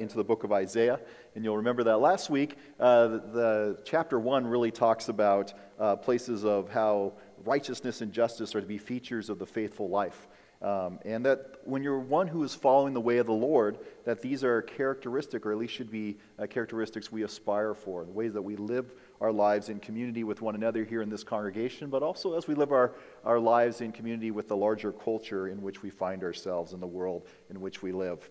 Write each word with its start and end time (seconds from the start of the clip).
into 0.00 0.16
the 0.16 0.24
book 0.24 0.42
of 0.42 0.52
Isaiah. 0.52 0.98
And 1.34 1.44
you'll 1.44 1.58
remember 1.58 1.84
that 1.84 1.98
last 1.98 2.30
week, 2.30 2.56
uh, 2.80 3.06
the, 3.08 3.18
the, 3.18 3.82
chapter 3.84 4.18
one 4.18 4.46
really 4.46 4.70
talks 4.70 5.08
about 5.08 5.52
uh, 5.78 5.96
places 5.96 6.44
of 6.44 6.70
how 6.70 7.12
righteousness 7.44 8.00
and 8.00 8.12
justice 8.12 8.54
are 8.54 8.60
to 8.60 8.66
be 8.66 8.78
features 8.78 9.30
of 9.30 9.38
the 9.38 9.46
faithful 9.46 9.88
life. 9.88 10.26
Um, 10.62 10.98
and 11.06 11.24
that 11.24 11.60
when 11.64 11.82
you're 11.82 11.98
one 11.98 12.26
who 12.26 12.44
is 12.44 12.54
following 12.54 12.92
the 12.92 13.00
way 13.00 13.16
of 13.16 13.26
the 13.26 13.32
Lord, 13.32 13.78
that 14.04 14.20
these 14.20 14.44
are 14.44 14.60
characteristic, 14.60 15.46
or 15.46 15.52
at 15.52 15.58
least 15.58 15.72
should 15.72 15.90
be 15.90 16.18
uh, 16.38 16.46
characteristics 16.46 17.10
we 17.10 17.22
aspire 17.22 17.72
for, 17.72 18.04
the 18.04 18.12
ways 18.12 18.34
that 18.34 18.42
we 18.42 18.56
live 18.56 18.92
our 19.22 19.32
lives 19.32 19.70
in 19.70 19.80
community 19.80 20.22
with 20.22 20.42
one 20.42 20.54
another 20.54 20.84
here 20.84 21.00
in 21.00 21.08
this 21.08 21.24
congregation, 21.24 21.88
but 21.88 22.02
also 22.02 22.36
as 22.36 22.46
we 22.46 22.54
live 22.54 22.72
our, 22.72 22.92
our 23.24 23.40
lives 23.40 23.80
in 23.80 23.90
community 23.90 24.30
with 24.30 24.48
the 24.48 24.56
larger 24.56 24.92
culture 24.92 25.48
in 25.48 25.62
which 25.62 25.82
we 25.82 25.88
find 25.88 26.22
ourselves 26.22 26.74
in 26.74 26.80
the 26.80 26.86
world 26.86 27.26
in 27.48 27.58
which 27.60 27.82
we 27.82 27.90
live. 27.90 28.28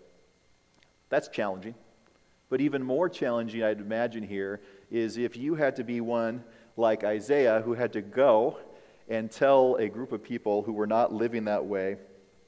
That's 1.09 1.27
challenging. 1.27 1.75
But 2.49 2.61
even 2.61 2.81
more 2.81 3.09
challenging, 3.09 3.63
I'd 3.63 3.79
imagine, 3.79 4.23
here 4.23 4.61
is 4.89 5.17
if 5.17 5.37
you 5.37 5.55
had 5.55 5.75
to 5.75 5.83
be 5.83 6.01
one 6.01 6.43
like 6.77 7.03
Isaiah 7.03 7.61
who 7.61 7.73
had 7.73 7.93
to 7.93 8.01
go 8.01 8.57
and 9.07 9.29
tell 9.29 9.75
a 9.75 9.87
group 9.87 10.11
of 10.11 10.23
people 10.23 10.63
who 10.63 10.73
were 10.73 10.87
not 10.87 11.13
living 11.13 11.45
that 11.45 11.65
way 11.65 11.97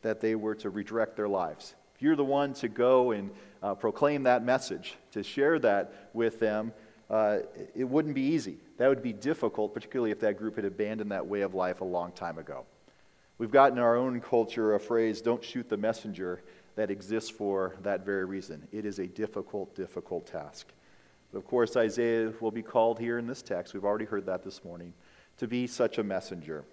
that 0.02 0.22
they 0.22 0.36
were 0.36 0.56
to 0.56 0.70
redirect 0.70 1.16
their 1.16 1.28
lives. 1.28 1.76
If 1.96 2.02
you're 2.02 2.16
the 2.16 2.26
one 2.26 2.54
to 2.56 2.68
go 2.68 3.12
and 3.12 3.30
uh, 3.62 3.76
proclaim 3.76 4.24
that 4.24 4.44
message, 4.44 4.96
to 5.12 5.22
share 5.22 5.60
that 5.60 6.10
with 6.14 6.40
them, 6.40 6.74
uh, 7.10 7.40
it 7.76 7.84
wouldn't 7.84 8.16
be 8.16 8.22
easy. 8.22 8.58
That 8.78 8.88
would 8.88 9.04
be 9.04 9.14
difficult, 9.14 9.74
particularly 9.74 10.12
if 10.12 10.20
that 10.22 10.38
group 10.38 10.56
had 10.56 10.66
abandoned 10.66 11.12
that 11.12 11.28
way 11.28 11.42
of 11.42 11.54
life 11.54 11.82
a 11.82 11.86
long 11.86 12.12
time 12.12 12.38
ago. 12.38 12.66
We've 13.38 13.52
got 13.52 13.72
in 13.72 13.80
our 13.80 13.96
own 13.96 14.22
culture 14.22 14.76
a 14.76 14.80
phrase, 14.80 15.22
don't 15.22 15.44
shoot 15.44 15.68
the 15.68 15.78
messenger 15.78 16.42
that 16.76 16.90
exists 16.90 17.30
for 17.30 17.76
that 17.84 18.06
very 18.06 18.26
reason. 18.26 18.68
It 18.72 18.86
is 18.86 19.00
a 19.00 19.08
difficult, 19.08 19.76
difficult 19.76 20.26
task. 20.28 20.68
But 21.32 21.40
of 21.40 21.46
course, 21.46 21.76
Isaiah 21.76 22.34
will 22.40 22.52
be 22.52 22.62
called 22.62 23.00
here 23.00 23.18
in 23.18 23.28
this 23.28 23.42
text, 23.42 23.74
we've 23.74 23.86
already 23.86 24.06
heard 24.06 24.26
that 24.26 24.44
this 24.44 24.64
morning, 24.64 24.94
to 25.38 25.48
be 25.48 25.68
such 25.68 25.98
a 25.98 26.04
messenger. 26.04 26.66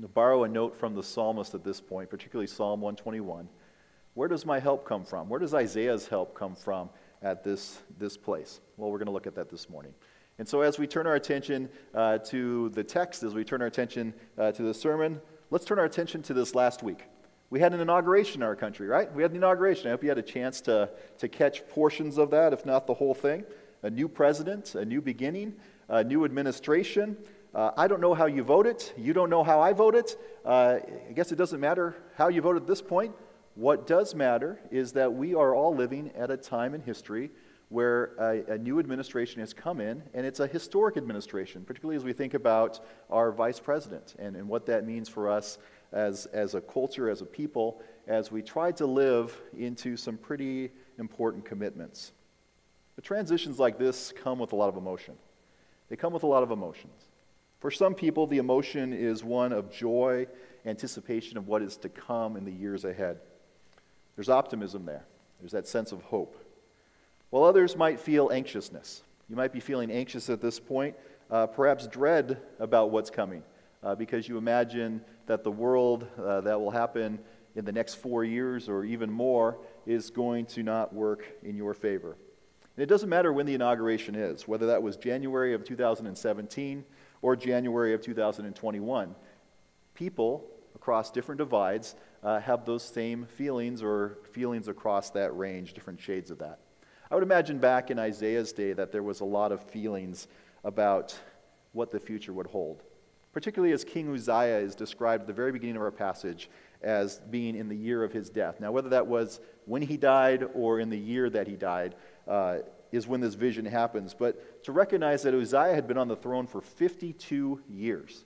to 0.00 0.08
borrow 0.08 0.44
a 0.44 0.48
note 0.48 0.76
from 0.76 0.94
the 0.94 1.02
psalmist 1.02 1.54
at 1.54 1.62
this 1.62 1.80
point, 1.80 2.10
particularly 2.10 2.46
Psalm 2.46 2.80
121, 2.80 3.48
where 4.14 4.28
does 4.28 4.46
my 4.46 4.58
help 4.58 4.84
come 4.84 5.04
from? 5.04 5.28
Where 5.28 5.40
does 5.40 5.54
Isaiah's 5.54 6.08
help 6.08 6.34
come 6.34 6.54
from 6.54 6.88
at 7.22 7.44
this, 7.44 7.80
this 7.98 8.16
place? 8.16 8.60
Well, 8.76 8.90
we're 8.90 8.98
going 8.98 9.06
to 9.06 9.12
look 9.12 9.26
at 9.26 9.34
that 9.36 9.50
this 9.50 9.68
morning. 9.68 9.94
And 10.38 10.48
so, 10.48 10.62
as 10.62 10.78
we 10.78 10.86
turn 10.88 11.06
our 11.06 11.14
attention 11.14 11.68
uh, 11.94 12.18
to 12.18 12.70
the 12.70 12.82
text, 12.82 13.22
as 13.22 13.34
we 13.34 13.44
turn 13.44 13.60
our 13.60 13.68
attention 13.68 14.12
uh, 14.36 14.50
to 14.52 14.62
the 14.62 14.74
sermon, 14.74 15.20
let's 15.50 15.64
turn 15.64 15.78
our 15.78 15.84
attention 15.84 16.22
to 16.22 16.34
this 16.34 16.54
last 16.54 16.82
week. 16.82 17.04
We 17.50 17.60
had 17.60 17.72
an 17.72 17.80
inauguration 17.80 18.42
in 18.42 18.46
our 18.46 18.56
country, 18.56 18.86
right? 18.86 19.12
We 19.14 19.22
had 19.22 19.30
an 19.30 19.36
inauguration. 19.36 19.86
I 19.86 19.90
hope 19.90 20.02
you 20.02 20.08
had 20.08 20.18
a 20.18 20.22
chance 20.22 20.60
to, 20.62 20.90
to 21.18 21.28
catch 21.28 21.66
portions 21.68 22.18
of 22.18 22.30
that, 22.30 22.52
if 22.52 22.66
not 22.66 22.86
the 22.86 22.94
whole 22.94 23.14
thing. 23.14 23.44
A 23.82 23.90
new 23.90 24.08
president, 24.08 24.74
a 24.74 24.84
new 24.84 25.00
beginning, 25.00 25.54
a 25.88 26.02
new 26.02 26.24
administration. 26.24 27.16
Uh, 27.54 27.70
I 27.76 27.86
don't 27.86 28.00
know 28.00 28.14
how 28.14 28.26
you 28.26 28.42
voted. 28.42 28.82
You 28.96 29.12
don't 29.12 29.30
know 29.30 29.44
how 29.44 29.60
I 29.60 29.72
voted. 29.72 30.14
Uh, 30.44 30.78
I 31.08 31.12
guess 31.12 31.30
it 31.30 31.36
doesn't 31.36 31.60
matter 31.60 31.94
how 32.16 32.28
you 32.28 32.40
voted 32.40 32.62
at 32.62 32.68
this 32.68 32.82
point. 32.82 33.14
What 33.54 33.86
does 33.86 34.14
matter 34.14 34.58
is 34.72 34.92
that 34.92 35.12
we 35.12 35.34
are 35.34 35.54
all 35.54 35.74
living 35.74 36.10
at 36.16 36.30
a 36.30 36.36
time 36.36 36.74
in 36.74 36.80
history 36.80 37.30
where 37.68 38.12
a, 38.18 38.54
a, 38.54 38.58
new 38.58 38.78
administration 38.78 39.40
has 39.40 39.54
come 39.54 39.80
in, 39.80 40.02
and 40.12 40.26
it's 40.26 40.38
a 40.38 40.46
historic 40.46 40.96
administration, 40.96 41.64
particularly 41.64 41.96
as 41.96 42.04
we 42.04 42.12
think 42.12 42.34
about 42.34 42.84
our 43.10 43.32
vice 43.32 43.58
president 43.58 44.14
and, 44.18 44.36
and 44.36 44.48
what 44.48 44.66
that 44.66 44.86
means 44.86 45.08
for 45.08 45.28
us 45.28 45.58
as, 45.94 46.26
as 46.26 46.54
a 46.54 46.60
culture, 46.60 47.08
as 47.08 47.22
a 47.22 47.24
people, 47.24 47.80
as 48.06 48.30
we 48.30 48.42
try 48.42 48.72
to 48.72 48.84
live 48.84 49.34
into 49.56 49.96
some 49.96 50.18
pretty 50.18 50.70
important 50.98 51.44
commitments. 51.44 52.12
But 52.96 53.04
transitions 53.04 53.58
like 53.58 53.78
this 53.78 54.12
come 54.12 54.38
with 54.38 54.52
a 54.52 54.56
lot 54.56 54.68
of 54.68 54.76
emotion. 54.76 55.14
They 55.88 55.96
come 55.96 56.12
with 56.12 56.24
a 56.24 56.26
lot 56.26 56.42
of 56.42 56.50
emotions. 56.50 57.04
For 57.60 57.70
some 57.70 57.94
people, 57.94 58.26
the 58.26 58.38
emotion 58.38 58.92
is 58.92 59.24
one 59.24 59.52
of 59.52 59.72
joy, 59.72 60.26
anticipation 60.66 61.38
of 61.38 61.46
what 61.46 61.62
is 61.62 61.76
to 61.78 61.88
come 61.88 62.36
in 62.36 62.44
the 62.44 62.52
years 62.52 62.84
ahead. 62.84 63.18
There's 64.16 64.28
optimism 64.28 64.84
there, 64.84 65.04
there's 65.40 65.52
that 65.52 65.66
sense 65.66 65.92
of 65.92 66.02
hope. 66.02 66.36
While 67.30 67.44
others 67.44 67.76
might 67.76 67.98
feel 67.98 68.30
anxiousness. 68.32 69.02
You 69.30 69.36
might 69.36 69.52
be 69.52 69.60
feeling 69.60 69.90
anxious 69.90 70.28
at 70.28 70.42
this 70.42 70.60
point, 70.60 70.94
uh, 71.30 71.46
perhaps 71.46 71.86
dread 71.86 72.40
about 72.58 72.90
what's 72.90 73.10
coming 73.10 73.42
uh, 73.84 73.94
because 73.94 74.28
you 74.28 74.38
imagine 74.38 75.00
that 75.26 75.44
the 75.44 75.50
world 75.50 76.06
uh, 76.18 76.40
that 76.40 76.58
will 76.58 76.70
happen 76.70 77.18
in 77.54 77.64
the 77.64 77.72
next 77.72 77.94
four 77.94 78.24
years 78.24 78.68
or 78.68 78.84
even 78.84 79.10
more 79.10 79.58
is 79.86 80.10
going 80.10 80.46
to 80.46 80.62
not 80.62 80.92
work 80.92 81.24
in 81.42 81.56
your 81.56 81.74
favor. 81.74 82.16
And 82.76 82.82
it 82.82 82.86
doesn't 82.86 83.08
matter 83.08 83.32
when 83.32 83.46
the 83.46 83.54
inauguration 83.54 84.14
is, 84.14 84.48
whether 84.48 84.66
that 84.66 84.82
was 84.82 84.96
January 84.96 85.54
of 85.54 85.64
2017 85.64 86.84
or 87.22 87.36
January 87.36 87.94
of 87.94 88.00
2021. 88.00 89.14
People 89.94 90.44
across 90.74 91.10
different 91.10 91.38
divides 91.38 91.94
uh, 92.24 92.40
have 92.40 92.64
those 92.64 92.82
same 92.82 93.26
feelings 93.26 93.82
or 93.82 94.18
feelings 94.32 94.66
across 94.66 95.10
that 95.10 95.36
range, 95.36 95.74
different 95.74 96.00
shades 96.00 96.30
of 96.30 96.38
that. 96.38 96.58
I 97.10 97.14
would 97.14 97.22
imagine 97.22 97.58
back 97.58 97.90
in 97.90 97.98
Isaiah's 97.98 98.52
day 98.52 98.72
that 98.72 98.90
there 98.90 99.02
was 99.02 99.20
a 99.20 99.24
lot 99.24 99.52
of 99.52 99.62
feelings 99.62 100.26
about 100.64 101.16
what 101.72 101.92
the 101.92 102.00
future 102.00 102.32
would 102.32 102.46
hold 102.46 102.82
particularly 103.34 103.74
as 103.74 103.84
King 103.84 104.10
Uzziah 104.14 104.58
is 104.58 104.74
described 104.74 105.22
at 105.22 105.26
the 105.26 105.32
very 105.32 105.52
beginning 105.52 105.76
of 105.76 105.82
our 105.82 105.90
passage 105.90 106.48
as 106.82 107.18
being 107.30 107.56
in 107.56 107.68
the 107.68 107.76
year 107.76 108.04
of 108.04 108.12
his 108.12 108.30
death. 108.30 108.60
Now, 108.60 108.70
whether 108.70 108.88
that 108.90 109.06
was 109.06 109.40
when 109.66 109.82
he 109.82 109.96
died 109.96 110.44
or 110.54 110.78
in 110.78 110.88
the 110.88 110.98
year 110.98 111.28
that 111.28 111.48
he 111.48 111.56
died, 111.56 111.96
uh, 112.28 112.58
is 112.92 113.08
when 113.08 113.20
this 113.20 113.34
vision 113.34 113.64
happens. 113.64 114.14
But 114.14 114.64
to 114.64 114.72
recognize 114.72 115.24
that 115.24 115.34
Uzziah 115.34 115.74
had 115.74 115.88
been 115.88 115.98
on 115.98 116.06
the 116.06 116.16
throne 116.16 116.46
for 116.46 116.60
52 116.60 117.60
years. 117.68 118.24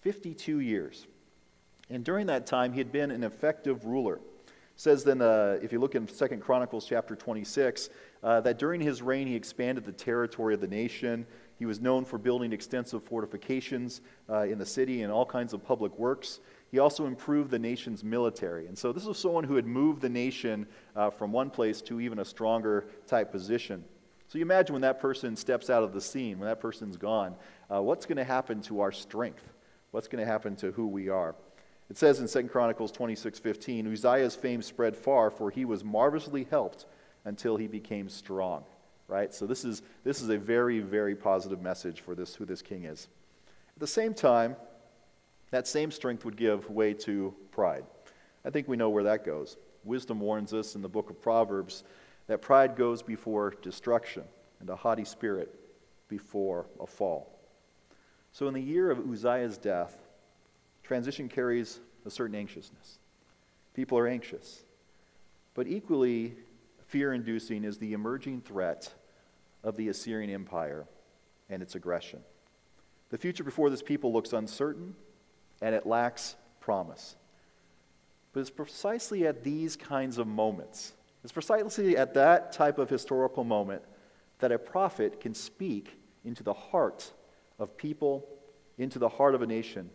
52 0.00 0.60
years. 0.60 1.06
And 1.90 2.02
during 2.02 2.26
that 2.26 2.46
time, 2.46 2.72
he 2.72 2.78
had 2.78 2.90
been 2.90 3.10
an 3.10 3.24
effective 3.24 3.84
ruler. 3.84 4.16
It 4.16 4.22
says 4.76 5.04
then, 5.04 5.20
uh, 5.20 5.58
if 5.60 5.72
you 5.72 5.78
look 5.78 5.94
in 5.94 6.08
Second 6.08 6.40
Chronicles 6.40 6.86
chapter 6.86 7.16
26, 7.16 7.90
uh, 8.22 8.40
that 8.40 8.58
during 8.58 8.80
his 8.80 9.02
reign 9.02 9.26
he 9.26 9.34
expanded 9.34 9.84
the 9.84 9.92
territory 9.92 10.54
of 10.54 10.60
the 10.60 10.68
nation. 10.68 11.26
He 11.58 11.66
was 11.66 11.80
known 11.80 12.04
for 12.04 12.18
building 12.18 12.52
extensive 12.52 13.02
fortifications 13.02 14.00
uh, 14.30 14.42
in 14.42 14.58
the 14.58 14.66
city 14.66 15.02
and 15.02 15.12
all 15.12 15.26
kinds 15.26 15.52
of 15.52 15.64
public 15.64 15.98
works. 15.98 16.38
He 16.70 16.78
also 16.78 17.06
improved 17.06 17.50
the 17.50 17.58
nation's 17.58 18.04
military. 18.04 18.66
And 18.66 18.78
so, 18.78 18.92
this 18.92 19.04
was 19.04 19.18
someone 19.18 19.44
who 19.44 19.56
had 19.56 19.66
moved 19.66 20.00
the 20.00 20.08
nation 20.08 20.66
uh, 20.94 21.10
from 21.10 21.32
one 21.32 21.50
place 21.50 21.82
to 21.82 22.00
even 22.00 22.20
a 22.20 22.24
stronger 22.24 22.86
type 23.06 23.32
position. 23.32 23.84
So, 24.28 24.38
you 24.38 24.44
imagine 24.44 24.74
when 24.74 24.82
that 24.82 25.00
person 25.00 25.34
steps 25.34 25.68
out 25.68 25.82
of 25.82 25.92
the 25.92 26.00
scene, 26.00 26.38
when 26.38 26.48
that 26.48 26.60
person's 26.60 26.96
gone, 26.96 27.34
uh, 27.72 27.82
what's 27.82 28.06
going 28.06 28.18
to 28.18 28.24
happen 28.24 28.60
to 28.62 28.80
our 28.80 28.92
strength? 28.92 29.42
What's 29.90 30.06
going 30.06 30.24
to 30.24 30.30
happen 30.30 30.54
to 30.56 30.70
who 30.72 30.86
we 30.86 31.08
are? 31.08 31.34
It 31.90 31.96
says 31.96 32.20
in 32.20 32.28
2 32.28 32.48
Chronicles 32.50 32.92
26 32.92 33.38
15, 33.40 33.92
Uzziah's 33.92 34.36
fame 34.36 34.62
spread 34.62 34.96
far, 34.96 35.30
for 35.30 35.50
he 35.50 35.64
was 35.64 35.82
marvelously 35.82 36.46
helped 36.48 36.84
until 37.24 37.56
he 37.56 37.66
became 37.66 38.08
strong 38.08 38.64
right? 39.08 39.34
So 39.34 39.46
this 39.46 39.64
is, 39.64 39.82
this 40.04 40.22
is 40.22 40.28
a 40.28 40.38
very, 40.38 40.80
very 40.80 41.16
positive 41.16 41.60
message 41.60 42.02
for 42.02 42.14
this, 42.14 42.34
who 42.34 42.44
this 42.44 42.62
king 42.62 42.84
is. 42.84 43.08
At 43.74 43.80
the 43.80 43.86
same 43.86 44.14
time, 44.14 44.54
that 45.50 45.66
same 45.66 45.90
strength 45.90 46.24
would 46.24 46.36
give 46.36 46.70
way 46.70 46.92
to 46.94 47.34
pride. 47.50 47.84
I 48.44 48.50
think 48.50 48.68
we 48.68 48.76
know 48.76 48.90
where 48.90 49.04
that 49.04 49.24
goes. 49.24 49.56
Wisdom 49.82 50.20
warns 50.20 50.52
us 50.52 50.74
in 50.74 50.82
the 50.82 50.88
book 50.88 51.10
of 51.10 51.20
Proverbs 51.20 51.84
that 52.26 52.42
pride 52.42 52.76
goes 52.76 53.02
before 53.02 53.54
destruction 53.62 54.24
and 54.60 54.68
a 54.68 54.76
haughty 54.76 55.04
spirit 55.04 55.54
before 56.08 56.66
a 56.80 56.86
fall. 56.86 57.38
So, 58.32 58.46
in 58.48 58.54
the 58.54 58.60
year 58.60 58.90
of 58.90 58.98
Uzziah's 58.98 59.56
death, 59.56 59.96
transition 60.82 61.28
carries 61.28 61.80
a 62.04 62.10
certain 62.10 62.36
anxiousness. 62.36 62.98
People 63.74 63.98
are 63.98 64.06
anxious. 64.06 64.64
But 65.54 65.66
equally 65.66 66.36
fear 66.86 67.14
inducing 67.14 67.64
is 67.64 67.78
the 67.78 67.92
emerging 67.92 68.42
threat 68.42 68.92
of 69.68 69.76
the 69.76 69.88
Assyrian 69.88 70.30
Empire 70.30 70.86
and 71.50 71.62
its 71.62 71.74
aggression. 71.74 72.20
The 73.10 73.18
future 73.18 73.44
before 73.44 73.68
this 73.68 73.82
people 73.82 74.12
looks 74.12 74.32
uncertain 74.32 74.94
and 75.60 75.74
it 75.74 75.86
lacks 75.86 76.36
promise. 76.58 77.16
But 78.32 78.40
it's 78.40 78.50
precisely 78.50 79.26
at 79.26 79.44
these 79.44 79.76
kinds 79.76 80.16
of 80.16 80.26
moments, 80.26 80.94
it's 81.22 81.32
precisely 81.32 81.96
at 81.96 82.14
that 82.14 82.52
type 82.52 82.78
of 82.78 82.88
historical 82.88 83.44
moment 83.44 83.82
that 84.38 84.52
a 84.52 84.58
prophet 84.58 85.20
can 85.20 85.34
speak 85.34 85.98
into 86.24 86.42
the 86.42 86.54
heart 86.54 87.12
of 87.58 87.76
people, 87.76 88.26
into 88.78 88.98
the 88.98 89.08
heart 89.08 89.34
of 89.34 89.42
a 89.42 89.46
nation, 89.46 89.90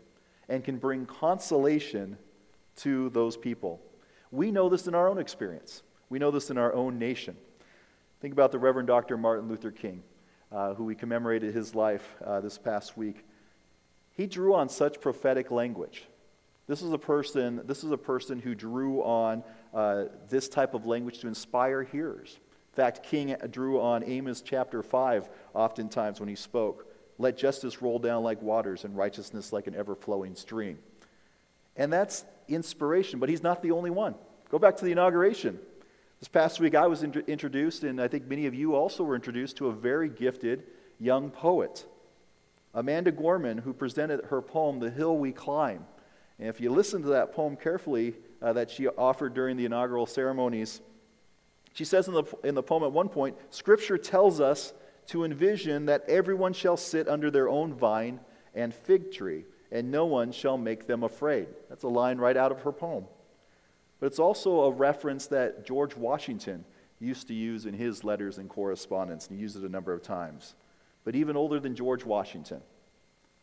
and 0.49 0.63
can 0.63 0.77
bring 0.77 1.05
consolation 1.05 2.17
to 2.75 3.09
those 3.09 3.37
people. 3.37 3.81
We 4.29 4.51
know 4.51 4.69
this 4.69 4.87
in 4.87 4.93
our 4.93 5.07
own 5.07 5.17
experience. 5.17 5.81
We 6.09 6.19
know 6.19 6.29
this 6.29 6.51
in 6.51 6.57
our 6.57 6.73
own 6.73 6.99
nation. 6.99 7.37
Think 8.23 8.31
about 8.31 8.53
the 8.53 8.57
Reverend 8.57 8.87
Dr. 8.87 9.17
Martin 9.17 9.49
Luther 9.49 9.69
King, 9.69 10.01
uh, 10.49 10.75
who 10.75 10.85
we 10.85 10.95
commemorated 10.95 11.53
his 11.53 11.75
life 11.75 12.15
uh, 12.23 12.39
this 12.39 12.57
past 12.57 12.95
week. 12.95 13.25
He 14.13 14.27
drew 14.27 14.55
on 14.55 14.69
such 14.69 15.01
prophetic 15.01 15.51
language. 15.51 16.05
This 16.65 16.81
is 16.81 16.93
a 16.93 16.97
person, 16.97 17.59
this 17.65 17.83
is 17.83 17.91
a 17.91 17.97
person 17.97 18.39
who 18.39 18.55
drew 18.55 19.03
on 19.03 19.43
uh, 19.73 20.05
this 20.29 20.47
type 20.47 20.73
of 20.73 20.85
language 20.85 21.19
to 21.19 21.27
inspire 21.27 21.83
hearers. 21.83 22.39
In 22.71 22.75
fact, 22.77 23.03
King 23.03 23.35
drew 23.51 23.81
on 23.81 24.05
Amos 24.05 24.39
chapter 24.39 24.81
5 24.81 25.27
oftentimes 25.53 26.21
when 26.21 26.29
he 26.29 26.35
spoke. 26.35 26.87
Let 27.17 27.37
justice 27.37 27.81
roll 27.81 27.99
down 27.99 28.23
like 28.23 28.41
waters 28.41 28.85
and 28.85 28.95
righteousness 28.95 29.51
like 29.51 29.67
an 29.67 29.75
ever 29.75 29.95
flowing 29.95 30.35
stream. 30.35 30.79
And 31.75 31.91
that's 31.91 32.23
inspiration, 32.47 33.19
but 33.19 33.27
he's 33.27 33.43
not 33.43 33.61
the 33.61 33.71
only 33.71 33.89
one. 33.89 34.15
Go 34.49 34.59
back 34.59 34.77
to 34.77 34.85
the 34.85 34.93
inauguration. 34.93 35.59
This 36.23 36.29
past 36.29 36.61
week, 36.61 36.73
I 36.73 36.87
was 36.87 37.03
int- 37.03 37.27
introduced, 37.27 37.83
and 37.83 38.01
I 38.01 38.07
think 38.07 38.29
many 38.29 38.45
of 38.45 38.55
you 38.55 38.75
also 38.75 39.03
were 39.03 39.13
introduced 39.13 39.57
to 39.57 39.67
a 39.67 39.73
very 39.73 40.07
gifted 40.07 40.63
young 40.97 41.29
poet, 41.29 41.85
Amanda 42.73 43.11
Gorman, 43.11 43.57
who 43.57 43.73
presented 43.73 44.23
her 44.27 44.41
poem, 44.41 44.79
The 44.79 44.89
Hill 44.89 45.17
We 45.17 45.33
Climb. 45.33 45.85
And 46.39 46.47
if 46.47 46.61
you 46.61 46.71
listen 46.71 47.01
to 47.01 47.09
that 47.09 47.33
poem 47.33 47.57
carefully, 47.57 48.13
uh, 48.41 48.53
that 48.53 48.71
she 48.71 48.87
offered 48.87 49.33
during 49.33 49.57
the 49.57 49.65
inaugural 49.65 50.05
ceremonies, 50.05 50.79
she 51.73 51.83
says 51.83 52.07
in 52.07 52.13
the, 52.13 52.23
in 52.45 52.55
the 52.55 52.63
poem 52.63 52.83
at 52.83 52.93
one 52.93 53.09
point 53.09 53.35
Scripture 53.49 53.97
tells 53.97 54.39
us 54.39 54.73
to 55.07 55.25
envision 55.25 55.87
that 55.87 56.05
everyone 56.07 56.53
shall 56.53 56.77
sit 56.77 57.09
under 57.09 57.29
their 57.31 57.49
own 57.49 57.73
vine 57.73 58.21
and 58.55 58.73
fig 58.73 59.11
tree, 59.11 59.43
and 59.73 59.91
no 59.91 60.05
one 60.05 60.31
shall 60.31 60.57
make 60.57 60.87
them 60.87 61.03
afraid. 61.03 61.49
That's 61.67 61.83
a 61.83 61.89
line 61.89 62.17
right 62.17 62.37
out 62.37 62.53
of 62.53 62.61
her 62.61 62.71
poem. 62.71 63.07
But 64.03 64.07
it's 64.07 64.19
also 64.19 64.63
a 64.63 64.69
reference 64.69 65.27
that 65.27 65.65
George 65.65 65.95
Washington 65.95 66.65
used 66.99 67.29
to 67.29 67.33
use 67.33 67.65
in 67.65 67.73
his 67.73 68.03
letters 68.03 68.37
and 68.37 68.49
correspondence, 68.49 69.27
and 69.27 69.37
he 69.37 69.41
used 69.41 69.55
it 69.55 69.63
a 69.63 69.69
number 69.69 69.93
of 69.93 70.01
times. 70.01 70.55
But 71.05 71.15
even 71.15 71.37
older 71.37 71.57
than 71.57 71.73
George 71.73 72.03
Washington, 72.03 72.59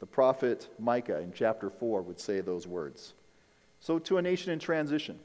the 0.01 0.07
prophet 0.07 0.69
Micah 0.79 1.21
in 1.21 1.33
chapter 1.33 1.71
4 1.71 2.03
would 2.03 2.21
say 2.21 2.43
those 2.43 2.67
words. 2.67 3.15
So, 3.81 3.99
to 4.01 4.19
a 4.19 4.23
nation 4.23 4.53
in 4.53 4.59
transition, 4.59 5.19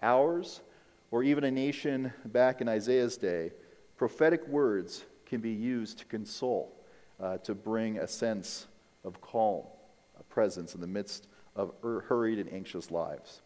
ours, 0.00 0.62
or 1.10 1.22
even 1.24 1.44
a 1.44 1.50
nation 1.50 2.10
back 2.24 2.62
in 2.62 2.66
Isaiah's 2.66 3.18
day, 3.18 3.52
prophetic 3.98 4.48
words 4.48 5.04
can 5.26 5.42
be 5.42 5.52
used 5.52 5.98
to 5.98 6.04
console, 6.06 6.72
uh, 7.22 7.36
to 7.36 7.54
bring 7.54 7.98
a 7.98 8.08
sense 8.08 8.66
of 9.04 9.20
calm, 9.20 9.64
a 10.18 10.22
presence 10.22 10.74
in 10.74 10.80
the 10.80 10.86
midst 10.86 11.26
of 11.54 11.74
hurried 11.82 12.38
and 12.38 12.50
anxious 12.50 12.90
lives. 12.90 13.42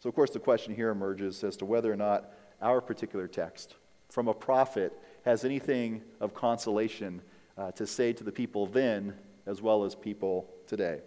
So, 0.00 0.08
of 0.08 0.14
course, 0.14 0.30
the 0.30 0.38
question 0.38 0.74
here 0.74 0.90
emerges 0.90 1.42
as 1.42 1.56
to 1.56 1.64
whether 1.64 1.92
or 1.92 1.96
not 1.96 2.32
our 2.62 2.80
particular 2.80 3.26
text 3.26 3.74
from 4.08 4.28
a 4.28 4.34
prophet 4.34 4.92
has 5.24 5.44
anything 5.44 6.02
of 6.20 6.34
consolation 6.34 7.20
uh, 7.56 7.72
to 7.72 7.86
say 7.86 8.12
to 8.12 8.24
the 8.24 8.32
people 8.32 8.66
then 8.66 9.14
as 9.46 9.60
well 9.60 9.84
as 9.84 9.94
people 9.94 10.48
today. 10.66 11.00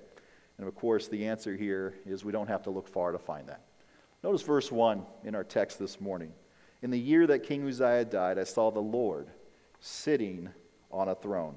And 0.57 0.67
of 0.67 0.75
course, 0.75 1.07
the 1.07 1.25
answer 1.25 1.55
here 1.55 1.95
is 2.05 2.25
we 2.25 2.31
don't 2.31 2.47
have 2.47 2.63
to 2.63 2.69
look 2.69 2.87
far 2.87 3.11
to 3.11 3.19
find 3.19 3.47
that. 3.47 3.61
Notice 4.23 4.41
verse 4.43 4.71
1 4.71 5.03
in 5.23 5.35
our 5.35 5.43
text 5.43 5.79
this 5.79 5.99
morning. 5.99 6.31
In 6.81 6.91
the 6.91 6.99
year 6.99 7.25
that 7.27 7.43
King 7.43 7.67
Uzziah 7.67 8.05
died, 8.05 8.37
I 8.37 8.43
saw 8.43 8.69
the 8.71 8.79
Lord 8.79 9.29
sitting 9.79 10.49
on 10.91 11.09
a 11.09 11.15
throne. 11.15 11.55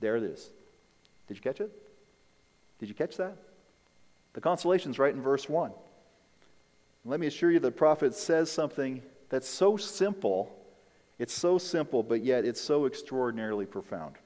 There 0.00 0.16
it 0.16 0.24
is. 0.24 0.50
Did 1.28 1.36
you 1.36 1.42
catch 1.42 1.60
it? 1.60 1.70
Did 2.78 2.88
you 2.88 2.94
catch 2.94 3.16
that? 3.16 3.36
The 4.32 4.40
consolation's 4.40 4.98
right 4.98 5.14
in 5.14 5.22
verse 5.22 5.48
1. 5.48 5.72
Let 7.04 7.20
me 7.20 7.26
assure 7.26 7.50
you, 7.50 7.58
the 7.58 7.70
prophet 7.70 8.14
says 8.14 8.50
something 8.50 9.02
that's 9.28 9.48
so 9.48 9.76
simple. 9.76 10.54
It's 11.18 11.34
so 11.34 11.58
simple, 11.58 12.02
but 12.02 12.24
yet 12.24 12.44
it's 12.44 12.60
so 12.60 12.86
extraordinarily 12.86 13.66
profound. 13.66 14.16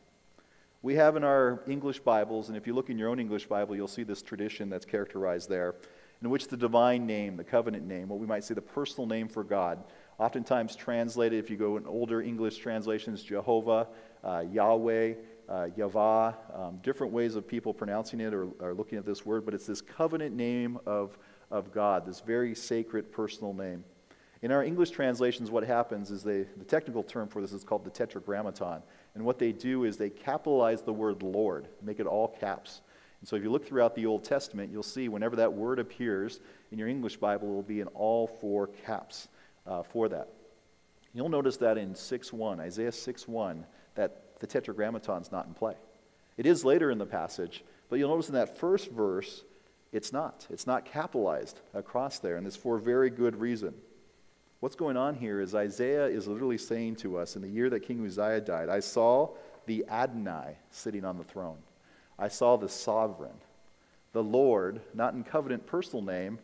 We 0.81 0.95
have 0.95 1.17
in 1.17 1.25
our 1.25 1.61
English 1.67 1.99
Bibles, 2.01 2.49
and 2.49 2.57
if 2.57 2.67
you 2.67 2.75
look 2.75 2.89
in 2.89 2.99
your 2.99 3.09
own 3.09 3.19
English 3.19 3.47
Bible, 3.47 3.75
you'll 3.75 3.89
see 3.89 4.05
this 4.05 4.23
tradition 4.23 4.71
that's 4.71 4.87
characterized 4.87 5.49
there, 5.49 5.75
in 6.23 6.31
which 6.31 6.47
the 6.47 6.57
divine 6.57 7.05
name, 7.05 7.37
the 7.37 7.45
covenant 7.45 7.85
name, 7.85 8.09
what 8.09 8.21
we 8.21 8.27
might 8.27 8.45
say 8.45 8.55
the 8.55 8.63
personal 8.63 9.07
name 9.07 9.27
for 9.27 9.43
God, 9.43 9.83
oftentimes 10.19 10.77
translated, 10.77 11.43
if 11.43 11.51
you 11.51 11.57
go 11.57 11.77
in 11.79 11.87
older 11.87 12.23
English 12.23 12.59
translations, 12.59 13.25
Jehovah, 13.25 13.89
uh, 14.23 14.45
Yahweh, 14.53 15.15
uh, 15.49 15.69
Yahweh, 15.77 16.33
um, 16.55 16.79
different 16.85 17.13
ways 17.13 17.35
of 17.35 17.47
people 17.47 17.75
pronouncing 17.75 18.21
it 18.21 18.33
or, 18.33 18.49
or 18.61 18.73
looking 18.73 18.99
at 18.99 19.05
this 19.05 19.27
word, 19.27 19.45
but 19.45 19.55
it's 19.55 19.67
this 19.67 19.81
covenant 19.81 20.35
name 20.35 20.79
of, 20.87 21.19
of 21.51 21.73
God, 21.73 22.07
this 22.07 22.21
very 22.21 22.55
sacred 22.55 23.13
personal 23.13 23.53
name. 23.53 23.85
In 24.41 24.53
our 24.53 24.63
English 24.63 24.91
translations, 24.91 25.51
what 25.51 25.65
happens 25.65 26.11
is 26.11 26.23
they, 26.23 26.43
the 26.43 26.65
technical 26.65 27.03
term 27.03 27.29
for 27.29 27.43
this 27.43 27.53
is 27.53 27.65
called 27.65 27.85
the 27.85 27.91
tetragrammaton. 27.91 28.83
And 29.15 29.25
what 29.25 29.39
they 29.39 29.53
do 29.53 29.85
is 29.85 29.97
they 29.97 30.11
capitalize 30.11 30.83
the 30.83 30.93
word 30.93 31.23
Lord, 31.23 31.69
make 31.83 31.99
it 31.99 32.07
all 32.07 32.29
caps. 32.29 32.81
And 33.21 33.29
so 33.29 33.35
if 33.35 33.43
you 33.43 33.51
look 33.51 33.67
throughout 33.67 33.97
the 33.97 34.07
Old 34.07 34.23
Testament, 34.23 34.71
you'll 34.71 34.85
see 34.85 35.09
whenever 35.09 35.37
that 35.37 35.53
word 35.53 35.81
appears 35.81 36.39
in 36.71 36.79
your 36.79 36.87
English 36.87 37.17
Bible, 37.17 37.49
it 37.49 37.55
will 37.55 37.63
be 37.63 37.81
in 37.81 37.89
all 37.89 38.29
four 38.29 38.69
caps 38.69 39.27
uh, 39.67 39.83
for 39.83 40.09
that. 40.09 40.29
You'll 41.15 41.29
notice 41.29 41.57
that 41.57 41.79
in 41.79 41.95
6.1, 41.95 42.61
Isaiah 42.61 42.91
6.1, 42.91 43.65
that 43.97 44.39
the 44.39 44.47
tetragrammaton's 44.47 45.33
not 45.33 45.47
in 45.47 45.55
play. 45.55 45.75
It 46.37 46.47
is 46.47 46.65
later 46.65 46.93
in 46.93 46.99
the 46.99 47.07
passage, 47.07 47.65
but 47.89 47.99
you'll 47.99 48.11
notice 48.11 48.29
in 48.29 48.35
that 48.35 48.59
first 48.59 48.91
verse, 48.91 49.43
it's 49.93 50.13
not. 50.13 50.47
It's 50.51 50.67
not 50.67 50.85
capitalized 50.85 51.61
across 51.75 52.19
there, 52.19 52.37
and 52.37 52.47
it's 52.47 52.57
for 52.57 52.77
a 52.77 52.81
very 52.81 53.11
good 53.11 53.37
reason. 53.41 53.75
What's 54.61 54.77
going 54.77 54.97
on 54.97 55.15
here 55.15 55.41
is 55.41 55.55
Isaiah 55.55 56.07
is 56.07 56.27
literally 56.27 56.59
saying 56.59 56.97
to 56.97 57.17
us 57.17 57.37
in 57.37 57.43
the 57.43 57.49
year 57.49 57.71
that 57.71 57.81
King 57.81 58.05
Uzziah 58.05 58.41
died, 58.41 58.69
I 58.69 58.81
saw 58.81 59.31
the 59.67 59.85
Adonai 59.89 60.57
sitting 60.71 61.05
on 61.05 61.17
the 61.17 61.25
throne. 61.25 61.59
I 62.19 62.29
saw 62.29 62.57
the 62.57 62.69
sovereign, 62.69 63.37
the 64.13 64.23
Lord, 64.23 64.81
not 64.95 65.15
in 65.15 65.23
covenant 65.23 65.67
personal 65.67 66.05
name, 66.05 66.41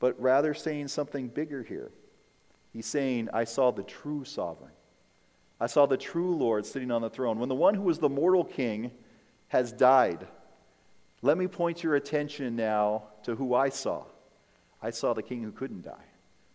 but 0.00 0.20
rather 0.20 0.54
saying 0.54 0.88
something 0.88 1.28
bigger 1.28 1.62
here. 1.62 1.90
He's 2.72 2.86
saying, 2.86 3.28
I 3.32 3.44
saw 3.44 3.70
the 3.70 3.82
true 3.82 4.24
sovereign. 4.24 4.72
I 5.60 5.66
saw 5.66 5.86
the 5.86 5.96
true 5.96 6.34
Lord 6.34 6.66
sitting 6.66 6.90
on 6.90 7.02
the 7.02 7.10
throne. 7.10 7.38
When 7.38 7.48
the 7.48 7.54
one 7.54 7.74
who 7.74 7.82
was 7.82 7.98
the 7.98 8.08
mortal 8.08 8.44
king 8.44 8.90
has 9.48 9.70
died, 9.72 10.26
let 11.24 11.38
me 11.38 11.46
point 11.46 11.82
your 11.82 11.94
attention 11.94 12.54
now 12.54 13.04
to 13.22 13.34
who 13.34 13.54
I 13.54 13.70
saw. 13.70 14.04
I 14.82 14.90
saw 14.90 15.14
the 15.14 15.22
king 15.22 15.42
who 15.42 15.52
couldn't 15.52 15.80
die, 15.80 16.04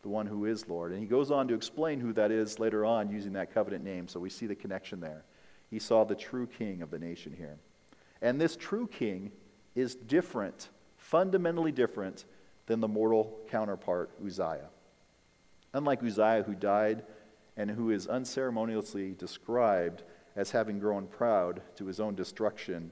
the 0.03 0.09
one 0.09 0.27
who 0.27 0.45
is 0.45 0.69
Lord. 0.69 0.91
And 0.91 1.01
he 1.01 1.07
goes 1.07 1.31
on 1.31 1.47
to 1.47 1.55
explain 1.55 1.99
who 1.99 2.13
that 2.13 2.29
is 2.29 2.59
later 2.59 2.85
on 2.85 3.09
using 3.09 3.33
that 3.33 3.51
covenant 3.51 3.83
name. 3.83 4.07
So 4.07 4.19
we 4.19 4.29
see 4.29 4.45
the 4.45 4.53
connection 4.53 4.99
there. 4.99 5.23
He 5.71 5.79
saw 5.79 6.03
the 6.03 6.13
true 6.13 6.45
king 6.45 6.83
of 6.83 6.91
the 6.91 6.99
nation 6.99 7.33
here. 7.35 7.57
And 8.21 8.39
this 8.39 8.55
true 8.55 8.85
king 8.85 9.31
is 9.73 9.95
different, 9.95 10.69
fundamentally 10.97 11.71
different 11.71 12.25
than 12.67 12.79
the 12.79 12.87
mortal 12.87 13.39
counterpart, 13.49 14.11
Uzziah. 14.23 14.69
Unlike 15.73 16.03
Uzziah, 16.03 16.43
who 16.45 16.53
died 16.53 17.05
and 17.57 17.71
who 17.71 17.89
is 17.89 18.05
unceremoniously 18.05 19.15
described 19.15 20.03
as 20.35 20.51
having 20.51 20.77
grown 20.77 21.07
proud 21.07 21.63
to 21.77 21.87
his 21.87 21.99
own 21.99 22.13
destruction 22.13 22.91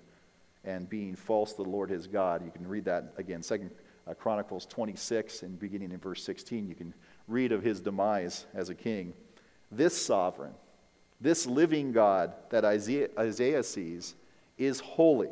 and 0.64 0.90
being 0.90 1.16
false 1.16 1.54
to 1.54 1.64
the 1.64 1.70
Lord 1.70 1.90
his 1.90 2.08
God. 2.08 2.44
You 2.44 2.52
can 2.52 2.68
read 2.68 2.86
that 2.86 3.14
again, 3.18 3.42
Second 3.42 3.72
uh, 4.08 4.14
Chronicles 4.14 4.66
26, 4.66 5.44
and 5.44 5.60
beginning 5.60 5.92
in 5.92 6.00
verse 6.00 6.24
16, 6.24 6.68
you 6.68 6.76
can 6.76 6.94
read 7.28 7.52
of 7.52 7.64
his 7.64 7.82
demise 7.82 8.46
as 8.54 8.70
a 8.70 8.76
king. 8.76 9.14
This 9.72 10.00
sovereign, 10.00 10.54
this 11.20 11.46
living 11.46 11.92
God 11.92 12.34
that 12.50 12.64
Isaiah, 12.64 13.10
Isaiah 13.18 13.64
sees, 13.64 14.16
is 14.58 14.80
holy. 14.80 15.30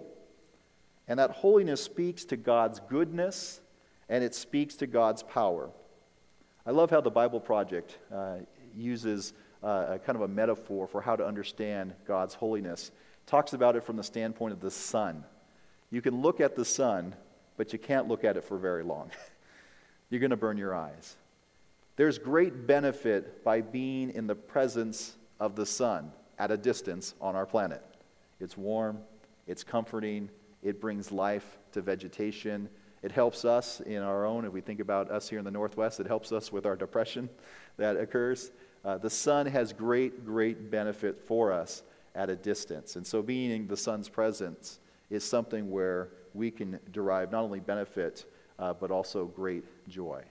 And 1.08 1.20
that 1.20 1.32
holiness 1.32 1.82
speaks 1.82 2.26
to 2.26 2.38
God's 2.38 2.80
goodness 2.90 3.62
and 4.10 4.24
it 4.24 4.36
speaks 4.36 4.76
to 4.76 4.88
God's 4.88 5.24
power. 5.24 5.70
I 6.66 6.72
love 6.72 6.90
how 6.90 7.02
the 7.02 7.12
Bible 7.12 7.40
Project 7.40 7.98
uh, 8.14 8.38
uses 8.76 9.34
uh, 9.64 9.98
kind 10.06 10.16
of 10.16 10.22
a 10.22 10.28
metaphor 10.28 10.88
for 10.88 11.02
how 11.02 11.16
to 11.16 11.26
understand 11.26 11.94
God's 12.08 12.34
holiness. 12.34 12.92
Talks 13.26 13.54
about 13.54 13.76
it 13.76 13.84
from 13.84 13.96
the 13.96 14.04
standpoint 14.04 14.54
of 14.54 14.60
the 14.60 14.72
sun. 14.72 15.24
You 15.92 16.02
can 16.02 16.22
look 16.22 16.40
at 16.42 16.56
the 16.56 16.66
sun, 16.66 17.16
but 17.58 17.74
you 17.74 17.80
can't 17.80 18.08
look 18.08 18.24
at 18.24 18.38
it 18.38 18.44
for 18.44 18.58
very 18.58 18.84
long. 18.84 19.12
You're 20.10 20.20
going 20.20 20.32
to 20.32 20.38
burn 20.38 20.58
your 20.58 20.76
eyes. 20.76 21.16
There's 21.96 22.18
great 22.18 22.68
benefit 22.68 23.44
by 23.44 23.62
being 23.62 24.12
in 24.12 24.28
the 24.28 24.36
presence 24.36 25.16
of 25.40 25.56
the 25.56 25.66
sun 25.66 26.12
at 26.38 26.52
a 26.52 26.58
distance 26.58 27.14
on 27.22 27.36
our 27.36 27.46
planet. 27.46 27.82
It's 28.40 28.58
warm, 28.58 29.00
it's 29.48 29.64
comforting, 29.64 30.30
it 30.62 30.82
brings 30.82 31.12
life 31.12 31.58
to 31.72 31.82
vegetation, 31.82 32.70
it 33.02 33.12
helps 33.12 33.46
us 33.46 33.82
in 33.82 34.02
our 34.02 34.26
own, 34.26 34.46
if 34.46 34.52
we 34.52 34.62
think 34.62 34.80
about 34.80 35.12
us 35.12 35.30
here 35.30 35.40
in 35.40 35.46
the 35.46 35.52
Northwest, 35.52 36.00
it 36.00 36.08
helps 36.08 36.32
us 36.32 36.52
with 36.52 36.66
our 36.66 36.76
depression 36.76 37.30
that 37.78 37.96
occurs. 37.98 38.52
Uh, 38.84 38.98
the 38.98 39.10
sun 39.10 39.46
has 39.46 39.74
great, 39.74 40.26
great 40.26 40.70
benefit 40.70 41.22
for 41.22 41.52
us 41.52 41.84
at 42.16 42.30
a 42.30 42.36
distance. 42.36 42.96
And 42.96 43.06
so 43.06 43.22
being 43.22 43.52
in 43.52 43.68
the 43.68 43.78
sun's 43.78 44.10
presence 44.10 44.80
is 45.10 45.24
something 45.24 45.70
where 45.70 46.10
we 46.34 46.50
can 46.50 46.80
derive 46.92 47.32
not 47.32 47.44
only 47.44 47.60
benefit, 47.60 48.26
uh, 48.58 48.74
but 48.74 48.92
also 48.92 49.26
great 49.26 49.64
joy. 49.88 50.24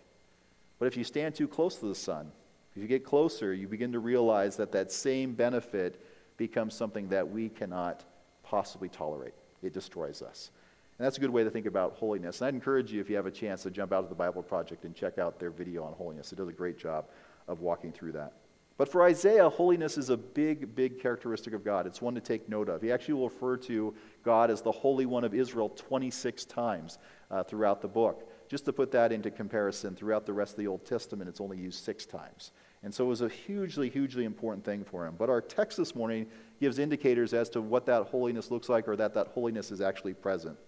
But 0.78 0.86
if 0.86 0.96
you 0.96 1.04
stand 1.04 1.34
too 1.34 1.46
close 1.46 1.76
to 1.76 1.86
the 1.86 1.94
sun, 1.94 2.32
if 2.74 2.82
you 2.82 2.88
get 2.88 3.04
closer, 3.04 3.54
you 3.54 3.68
begin 3.68 3.92
to 3.92 4.00
realize 4.00 4.56
that 4.56 4.72
that 4.72 4.90
same 4.90 5.34
benefit 5.34 6.04
becomes 6.36 6.74
something 6.74 7.08
that 7.08 7.30
we 7.30 7.48
cannot 7.48 8.02
possibly 8.42 8.88
tolerate. 8.88 9.34
It 9.62 9.72
destroys 9.72 10.22
us. 10.22 10.50
And 10.98 11.04
that's 11.04 11.16
a 11.16 11.20
good 11.20 11.30
way 11.30 11.44
to 11.44 11.50
think 11.50 11.66
about 11.66 11.94
holiness. 11.94 12.40
And 12.40 12.48
I'd 12.48 12.54
encourage 12.54 12.92
you, 12.92 13.00
if 13.00 13.08
you 13.08 13.16
have 13.16 13.26
a 13.26 13.30
chance, 13.30 13.62
to 13.64 13.70
jump 13.70 13.92
out 13.92 14.02
to 14.02 14.08
the 14.08 14.14
Bible 14.14 14.42
Project 14.42 14.84
and 14.84 14.94
check 14.94 15.18
out 15.18 15.38
their 15.38 15.50
video 15.50 15.84
on 15.84 15.92
holiness. 15.92 16.32
It 16.32 16.36
does 16.36 16.48
a 16.48 16.52
great 16.52 16.78
job 16.78 17.06
of 17.46 17.60
walking 17.60 17.92
through 17.92 18.12
that. 18.12 18.32
But 18.76 18.88
for 18.88 19.04
Isaiah, 19.04 19.48
holiness 19.48 19.96
is 19.96 20.10
a 20.10 20.16
big, 20.16 20.74
big 20.74 21.00
characteristic 21.00 21.54
of 21.54 21.64
God. 21.64 21.86
It's 21.86 22.02
one 22.02 22.14
to 22.16 22.20
take 22.20 22.48
note 22.48 22.68
of. 22.68 22.82
He 22.82 22.90
actually 22.90 23.14
will 23.14 23.28
refer 23.28 23.56
to 23.58 23.94
God 24.24 24.50
as 24.50 24.62
the 24.62 24.72
Holy 24.72 25.06
One 25.06 25.22
of 25.22 25.32
Israel 25.32 25.68
26 25.68 26.44
times 26.46 26.98
uh, 27.30 27.44
throughout 27.44 27.80
the 27.82 27.88
book. 27.88 28.28
Just 28.48 28.64
to 28.64 28.72
put 28.72 28.90
that 28.90 29.12
into 29.12 29.30
comparison, 29.30 29.94
throughout 29.94 30.26
the 30.26 30.32
rest 30.32 30.54
of 30.54 30.58
the 30.58 30.66
Old 30.66 30.84
Testament, 30.84 31.28
it's 31.28 31.40
only 31.40 31.56
used 31.56 31.84
six 31.84 32.04
times. 32.04 32.50
And 32.82 32.92
so 32.92 33.04
it 33.04 33.08
was 33.08 33.20
a 33.20 33.28
hugely, 33.28 33.88
hugely 33.88 34.24
important 34.24 34.64
thing 34.64 34.84
for 34.84 35.06
him. 35.06 35.14
But 35.16 35.30
our 35.30 35.40
text 35.40 35.78
this 35.78 35.94
morning 35.94 36.26
gives 36.60 36.80
indicators 36.80 37.32
as 37.32 37.48
to 37.50 37.60
what 37.60 37.86
that 37.86 38.02
holiness 38.04 38.50
looks 38.50 38.68
like 38.68 38.88
or 38.88 38.96
that 38.96 39.14
that 39.14 39.28
holiness 39.28 39.70
is 39.70 39.80
actually 39.80 40.14
present. 40.14 40.58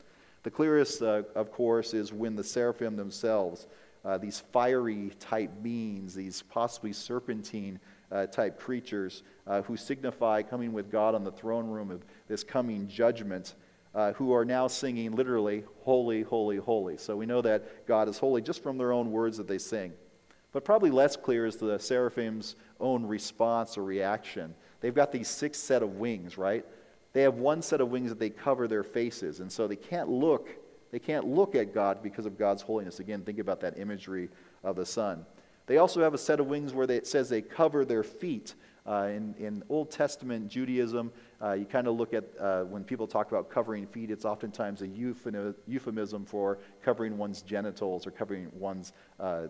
The 0.45 0.51
clearest, 0.51 1.03
uh, 1.03 1.25
of 1.35 1.51
course, 1.51 1.93
is 1.93 2.13
when 2.13 2.37
the 2.37 2.45
seraphim 2.45 2.95
themselves, 2.95 3.67
uh, 4.05 4.17
these 4.17 4.41
fiery 4.53 5.11
type 5.19 5.51
beings, 5.63 6.15
these 6.15 6.43
possibly 6.43 6.93
serpentine 6.93 7.81
uh, 8.13 8.27
type 8.27 8.59
creatures 8.59 9.23
uh, 9.47 9.63
who 9.63 9.77
signify 9.77 10.43
coming 10.43 10.73
with 10.73 10.91
God 10.91 11.15
on 11.15 11.25
the 11.25 11.33
throne 11.33 11.67
room 11.67 11.91
of 11.91 12.05
this 12.29 12.45
coming 12.45 12.89
judgment, 12.89 13.55
uh, 13.95 14.13
who 14.13 14.33
are 14.33 14.45
now 14.45 14.69
singing 14.69 15.13
literally, 15.13 15.65
Holy, 15.83 16.23
Holy, 16.23 16.59
Holy. 16.59 16.97
So 16.99 17.17
we 17.17 17.27
know 17.27 17.41
that 17.43 17.87
God 17.87 18.09
is 18.09 18.19
holy 18.19 18.43
just 18.43 18.63
from 18.63 18.77
their 18.77 18.93
own 18.93 19.11
words 19.11 19.39
that 19.39 19.49
they 19.49 19.59
sing. 19.59 19.93
But 20.53 20.65
probably 20.65 20.91
less 20.91 21.17
clear 21.17 21.47
is 21.47 21.57
the 21.57 21.79
seraphim's 21.79 22.57
own 22.81 23.07
response 23.07 23.77
or 23.77 23.85
reaction. 23.85 24.55
They've 24.81 24.95
got 24.95 25.13
these 25.13 25.29
six 25.29 25.59
set 25.59 25.83
of 25.83 25.97
wings, 25.97 26.39
right? 26.39 26.65
They 27.13 27.23
have 27.23 27.35
one 27.37 27.63
set 27.63 27.81
of 27.81 27.91
wings 27.91 28.11
that 28.11 28.19
they 28.19 28.31
cover 28.31 28.69
their 28.69 28.83
faces, 28.83 29.41
and 29.41 29.51
so 29.51 29.67
they 29.67 29.77
can't 29.77 30.09
look. 30.09 30.49
They 30.93 30.99
can't 30.99 31.27
look 31.27 31.55
at 31.55 31.75
God 31.75 32.03
because 32.03 32.27
of 32.27 32.39
God's 32.39 32.63
holiness. 32.63 33.01
Again, 33.01 33.23
think 33.23 33.39
about 33.39 33.61
that 33.61 33.79
imagery 33.79 34.29
of 34.63 34.77
the 34.77 34.87
sun. 34.87 35.25
They 35.67 35.79
also 35.79 36.03
have 36.03 36.15
a 36.15 36.19
set 36.19 36.41
of 36.41 36.47
wings 36.47 36.73
where 36.73 36.87
they, 36.87 36.97
it 36.97 37.07
says 37.07 37.29
they 37.29 37.43
cover 37.43 37.85
their 37.85 38.03
feet. 38.03 38.55
Uh, 38.87 39.09
in, 39.09 39.35
in, 39.39 39.65
Old 39.69 39.91
Testament 39.91 40.49
Judaism, 40.49 41.11
uh, 41.43 41.53
you 41.53 41.65
kind 41.65 41.89
of 41.89 41.97
look 41.97 42.15
at 42.15 42.25
uh, 42.39 42.63
when 42.63 42.85
people 42.85 43.09
talk 43.09 43.29
about 43.29 43.51
covering 43.51 43.85
feet, 43.85 44.13
it's 44.13 44.25
oftentimes 44.25 44.81
a 44.81 44.87
euphemism 44.87 46.25
for 46.25 46.59
covering 46.85 47.19
one's 47.19 47.43
genitals 47.43 48.07
or 48.07 48.13
covering 48.13 48.49
one's 48.55 48.93
uh, 49.19 49.49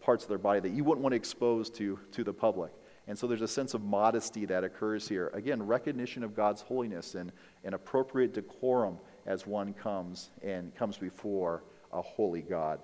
parts 0.00 0.24
of 0.24 0.30
their 0.30 0.38
body 0.38 0.60
that 0.60 0.70
you 0.70 0.84
wouldn't 0.84 1.02
want 1.02 1.12
to 1.12 1.16
expose 1.16 1.68
to, 1.70 1.98
to 2.12 2.24
the 2.24 2.32
public. 2.32 2.72
And 3.06 3.18
so 3.18 3.26
there's 3.26 3.42
a 3.42 3.48
sense 3.48 3.74
of 3.74 3.82
modesty 3.82 4.44
that 4.46 4.64
occurs 4.64 5.08
here. 5.08 5.30
Again, 5.32 5.66
recognition 5.66 6.22
of 6.22 6.34
God's 6.34 6.60
holiness 6.60 7.14
and, 7.14 7.32
and 7.64 7.74
appropriate 7.74 8.34
decorum 8.34 8.98
as 9.26 9.46
one 9.46 9.72
comes 9.72 10.30
and 10.42 10.74
comes 10.74 10.98
before 10.98 11.62
a 11.92 12.02
holy 12.02 12.42
God. 12.42 12.80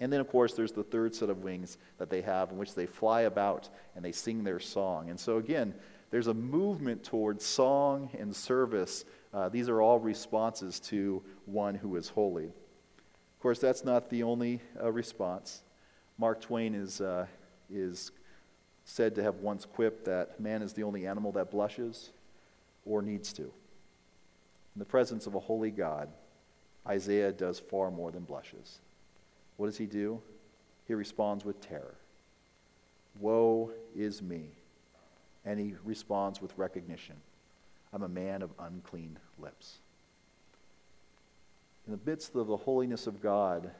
And 0.00 0.12
then, 0.12 0.20
of 0.20 0.28
course, 0.28 0.54
there's 0.54 0.72
the 0.72 0.82
third 0.82 1.14
set 1.14 1.30
of 1.30 1.44
wings 1.44 1.78
that 1.98 2.10
they 2.10 2.22
have 2.22 2.50
in 2.50 2.58
which 2.58 2.74
they 2.74 2.86
fly 2.86 3.22
about 3.22 3.68
and 3.94 4.04
they 4.04 4.12
sing 4.12 4.42
their 4.42 4.58
song. 4.58 5.10
And 5.10 5.18
so, 5.18 5.36
again, 5.36 5.74
there's 6.10 6.26
a 6.26 6.34
movement 6.34 7.04
towards 7.04 7.44
song 7.44 8.10
and 8.18 8.34
service. 8.34 9.04
Uh, 9.32 9.48
these 9.48 9.68
are 9.68 9.80
all 9.80 9.98
responses 9.98 10.80
to 10.80 11.22
one 11.46 11.74
who 11.74 11.96
is 11.96 12.08
holy. 12.08 12.46
Of 12.46 13.40
course, 13.40 13.58
that's 13.58 13.84
not 13.84 14.10
the 14.10 14.22
only 14.22 14.60
uh, 14.80 14.92
response. 14.92 15.62
Mark 16.18 16.40
Twain 16.40 16.74
is, 16.74 17.00
uh, 17.00 17.26
is 17.70 18.12
said 18.84 19.14
to 19.14 19.22
have 19.22 19.36
once 19.36 19.64
quipped 19.64 20.04
that 20.04 20.38
man 20.38 20.62
is 20.62 20.72
the 20.72 20.82
only 20.82 21.06
animal 21.06 21.32
that 21.32 21.50
blushes 21.50 22.10
or 22.84 23.02
needs 23.02 23.32
to. 23.32 23.42
In 23.42 24.78
the 24.78 24.84
presence 24.84 25.26
of 25.26 25.34
a 25.34 25.40
holy 25.40 25.70
God, 25.70 26.08
Isaiah 26.86 27.32
does 27.32 27.58
far 27.58 27.90
more 27.90 28.10
than 28.10 28.24
blushes. 28.24 28.80
What 29.62 29.68
does 29.68 29.78
he 29.78 29.86
do? 29.86 30.20
He 30.88 30.94
responds 30.94 31.44
with 31.44 31.60
terror. 31.60 31.94
Woe 33.20 33.70
is 33.94 34.20
me. 34.20 34.48
And 35.44 35.60
he 35.60 35.76
responds 35.84 36.42
with 36.42 36.52
recognition 36.58 37.14
I'm 37.92 38.02
a 38.02 38.08
man 38.08 38.42
of 38.42 38.50
unclean 38.58 39.20
lips. 39.38 39.76
In 41.86 41.92
the 41.92 42.00
midst 42.04 42.34
of 42.34 42.48
the 42.48 42.56
holiness 42.56 43.06
of 43.06 43.22
God, 43.22 43.70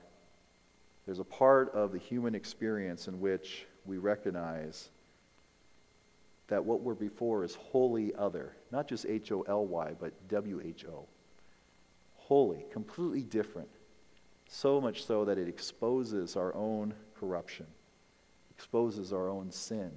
there's 1.04 1.18
a 1.18 1.24
part 1.24 1.74
of 1.74 1.90
the 1.90 1.98
human 1.98 2.36
experience 2.36 3.08
in 3.08 3.20
which 3.20 3.66
we 3.84 3.98
recognize 3.98 4.88
that 6.46 6.64
what 6.64 6.82
we're 6.82 6.94
before 6.94 7.42
is 7.42 7.56
wholly 7.56 8.14
other. 8.14 8.54
Not 8.70 8.86
just 8.86 9.04
H 9.04 9.32
O 9.32 9.42
L 9.48 9.66
Y, 9.66 9.96
but 9.98 10.12
W 10.28 10.62
H 10.64 10.84
O. 10.84 11.06
Holy, 12.18 12.66
completely 12.70 13.22
different 13.22 13.68
so 14.52 14.82
much 14.82 15.04
so 15.04 15.24
that 15.24 15.38
it 15.38 15.48
exposes 15.48 16.36
our 16.36 16.54
own 16.54 16.92
corruption, 17.18 17.66
exposes 18.50 19.10
our 19.10 19.30
own 19.30 19.50
sin, 19.50 19.90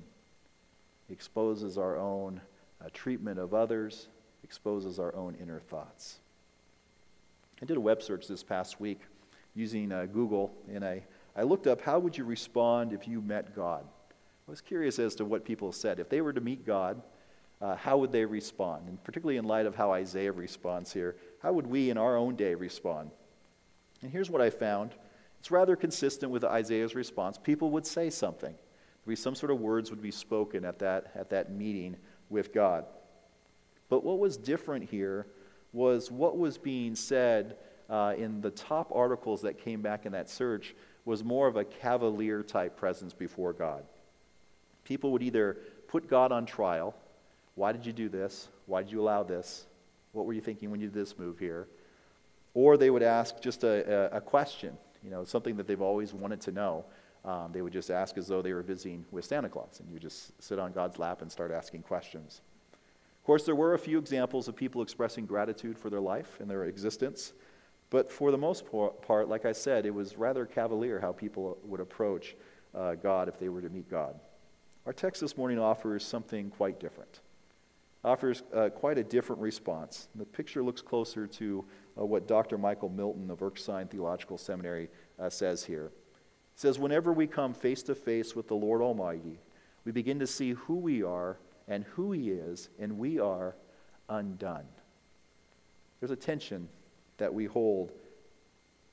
exposes 1.09 1.77
our 1.77 1.97
own 1.97 2.39
uh, 2.81 2.87
treatment 2.93 3.37
of 3.37 3.53
others, 3.53 4.07
exposes 4.45 4.97
our 4.97 5.13
own 5.13 5.35
inner 5.41 5.59
thoughts. 5.59 6.19
I 7.61 7.65
did 7.65 7.75
a 7.75 7.81
web 7.81 8.01
search 8.01 8.27
this 8.27 8.43
past 8.43 8.79
week 8.79 9.01
using 9.55 9.91
uh, 9.91 10.05
Google, 10.05 10.53
and 10.71 10.85
I, 10.85 11.03
I 11.35 11.43
looked 11.43 11.67
up 11.67 11.81
how 11.81 11.99
would 11.99 12.17
you 12.17 12.23
respond 12.23 12.93
if 12.93 13.09
you 13.09 13.21
met 13.21 13.53
God? 13.57 13.83
I 14.47 14.51
was 14.51 14.61
curious 14.61 14.99
as 14.99 15.15
to 15.15 15.25
what 15.25 15.43
people 15.43 15.73
said. 15.73 15.99
If 15.99 16.07
they 16.07 16.21
were 16.21 16.33
to 16.33 16.41
meet 16.41 16.65
God, 16.65 17.01
uh, 17.61 17.75
how 17.75 17.97
would 17.97 18.13
they 18.13 18.23
respond? 18.23 18.87
And 18.87 19.03
particularly 19.03 19.37
in 19.37 19.45
light 19.45 19.65
of 19.65 19.75
how 19.75 19.91
Isaiah 19.91 20.31
responds 20.31 20.93
here, 20.93 21.17
how 21.41 21.51
would 21.51 21.67
we 21.67 21.89
in 21.89 21.97
our 21.97 22.15
own 22.15 22.37
day 22.37 22.55
respond? 22.55 23.11
And 24.05 24.11
here's 24.11 24.29
what 24.29 24.39
I 24.39 24.51
found 24.51 24.93
it's 25.39 25.49
rather 25.49 25.75
consistent 25.75 26.31
with 26.31 26.43
Isaiah's 26.43 26.93
response. 26.93 27.39
People 27.39 27.71
would 27.71 27.87
say 27.87 28.11
something. 28.11 28.53
There'd 28.53 29.07
be 29.07 29.15
some 29.15 29.33
sort 29.33 29.51
of 29.51 29.59
words 29.59 29.89
would 29.89 30.01
be 30.01 30.11
spoken 30.11 30.63
at 30.63 30.77
that, 30.77 31.11
at 31.15 31.31
that 31.31 31.51
meeting 31.51 31.97
with 32.29 32.53
God. 32.53 32.85
But 33.89 34.03
what 34.03 34.19
was 34.19 34.37
different 34.37 34.87
here 34.87 35.25
was 35.73 36.11
what 36.11 36.37
was 36.37 36.59
being 36.59 36.93
said 36.93 37.57
uh, 37.89 38.13
in 38.15 38.41
the 38.41 38.51
top 38.51 38.91
articles 38.93 39.41
that 39.41 39.57
came 39.57 39.81
back 39.81 40.05
in 40.05 40.11
that 40.11 40.29
search 40.29 40.75
was 41.03 41.23
more 41.23 41.47
of 41.47 41.55
a 41.55 41.65
cavalier 41.65 42.43
type 42.43 42.77
presence 42.77 43.11
before 43.11 43.53
God. 43.53 43.85
People 44.83 45.11
would 45.13 45.23
either 45.23 45.57
put 45.87 46.07
God 46.07 46.31
on 46.31 46.45
trial. 46.45 46.93
Why 47.55 47.71
did 47.71 47.87
you 47.87 47.93
do 47.93 48.07
this? 48.07 48.49
Why 48.67 48.83
did 48.83 48.91
you 48.91 49.01
allow 49.01 49.23
this? 49.23 49.65
What 50.11 50.27
were 50.27 50.33
you 50.33 50.41
thinking 50.41 50.69
when 50.69 50.79
you 50.79 50.89
did 50.89 50.93
this 50.93 51.17
move 51.17 51.39
here? 51.39 51.67
Or 52.55 52.77
they 52.77 52.89
would 52.89 53.03
ask 53.03 53.39
just 53.39 53.63
a, 53.63 54.11
a, 54.13 54.17
a 54.17 54.21
question, 54.21 54.75
you 55.03 55.11
know, 55.11 55.23
something 55.23 55.55
that 55.57 55.67
they've 55.67 55.81
always 55.81 56.13
wanted 56.13 56.41
to 56.41 56.51
know. 56.51 56.85
Um, 57.23 57.51
they 57.51 57.61
would 57.61 57.73
just 57.73 57.91
ask 57.91 58.17
as 58.17 58.27
though 58.27 58.41
they 58.41 58.53
were 58.53 58.63
visiting 58.63 59.05
with 59.11 59.25
Santa 59.25 59.49
Claus, 59.49 59.79
and 59.79 59.91
you 59.91 59.99
just 59.99 60.41
sit 60.41 60.57
on 60.57 60.71
God's 60.71 60.97
lap 60.97 61.21
and 61.21 61.31
start 61.31 61.51
asking 61.51 61.83
questions. 61.83 62.41
Of 62.73 63.25
course, 63.25 63.43
there 63.43 63.55
were 63.55 63.73
a 63.73 63.79
few 63.79 63.99
examples 63.99 64.47
of 64.47 64.55
people 64.55 64.81
expressing 64.81 65.25
gratitude 65.25 65.77
for 65.77 65.89
their 65.89 65.99
life 65.99 66.37
and 66.39 66.49
their 66.49 66.63
existence, 66.65 67.33
but 67.89 68.11
for 68.11 68.31
the 68.31 68.37
most 68.37 68.65
part, 69.01 69.27
like 69.27 69.45
I 69.45 69.51
said, 69.51 69.85
it 69.85 69.93
was 69.93 70.17
rather 70.17 70.45
cavalier 70.45 70.99
how 70.99 71.11
people 71.11 71.57
would 71.63 71.79
approach 71.79 72.35
uh, 72.73 72.95
God 72.95 73.27
if 73.27 73.39
they 73.39 73.49
were 73.49 73.61
to 73.61 73.69
meet 73.69 73.89
God. 73.89 74.15
Our 74.85 74.93
text 74.93 75.21
this 75.21 75.35
morning 75.35 75.59
offers 75.59 76.05
something 76.05 76.51
quite 76.51 76.79
different 76.79 77.19
offers 78.05 78.43
uh, 78.53 78.69
quite 78.69 78.97
a 78.97 79.03
different 79.03 79.41
response. 79.41 80.07
The 80.15 80.25
picture 80.25 80.63
looks 80.63 80.81
closer 80.81 81.27
to 81.27 81.65
uh, 81.99 82.05
what 82.05 82.27
Dr. 82.27 82.57
Michael 82.57 82.89
Milton 82.89 83.29
of 83.31 83.41
Erskine 83.41 83.87
Theological 83.87 84.37
Seminary 84.37 84.89
uh, 85.19 85.29
says 85.29 85.63
here. 85.63 85.91
He 86.53 86.59
says, 86.59 86.79
Whenever 86.79 87.13
we 87.13 87.27
come 87.27 87.53
face 87.53 87.83
to 87.83 87.95
face 87.95 88.35
with 88.35 88.47
the 88.47 88.55
Lord 88.55 88.81
Almighty, 88.81 89.39
we 89.83 89.91
begin 89.91 90.19
to 90.19 90.27
see 90.27 90.51
who 90.51 90.75
we 90.75 91.03
are 91.03 91.37
and 91.67 91.83
who 91.95 92.11
He 92.11 92.29
is, 92.29 92.69
and 92.79 92.97
we 92.97 93.19
are 93.19 93.55
undone. 94.09 94.65
There's 95.99 96.11
a 96.11 96.15
tension 96.15 96.67
that 97.17 97.33
we 97.33 97.45
hold, 97.45 97.91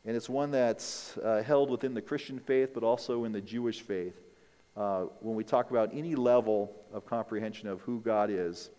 and 0.04 0.16
it's 0.16 0.28
one 0.28 0.50
that's 0.50 1.16
uh, 1.18 1.42
held 1.42 1.71
within 1.71 1.94
the 1.94 2.02
Christian 2.02 2.38
faith, 2.38 2.71
but 2.73 2.82
also 2.82 3.25
in 3.25 3.32
the 3.32 3.40
Jewish 3.40 3.82
faith. 3.82 4.18
Uh, 4.76 5.02
when 5.21 5.35
we 5.35 5.44
talk 5.44 5.71
about 5.71 5.90
any 5.92 6.14
level 6.14 6.75
of 6.92 7.04
comprehension 7.04 7.68
of 7.68 7.80
who 7.82 8.00
God 8.00 8.30
is, 8.30 8.71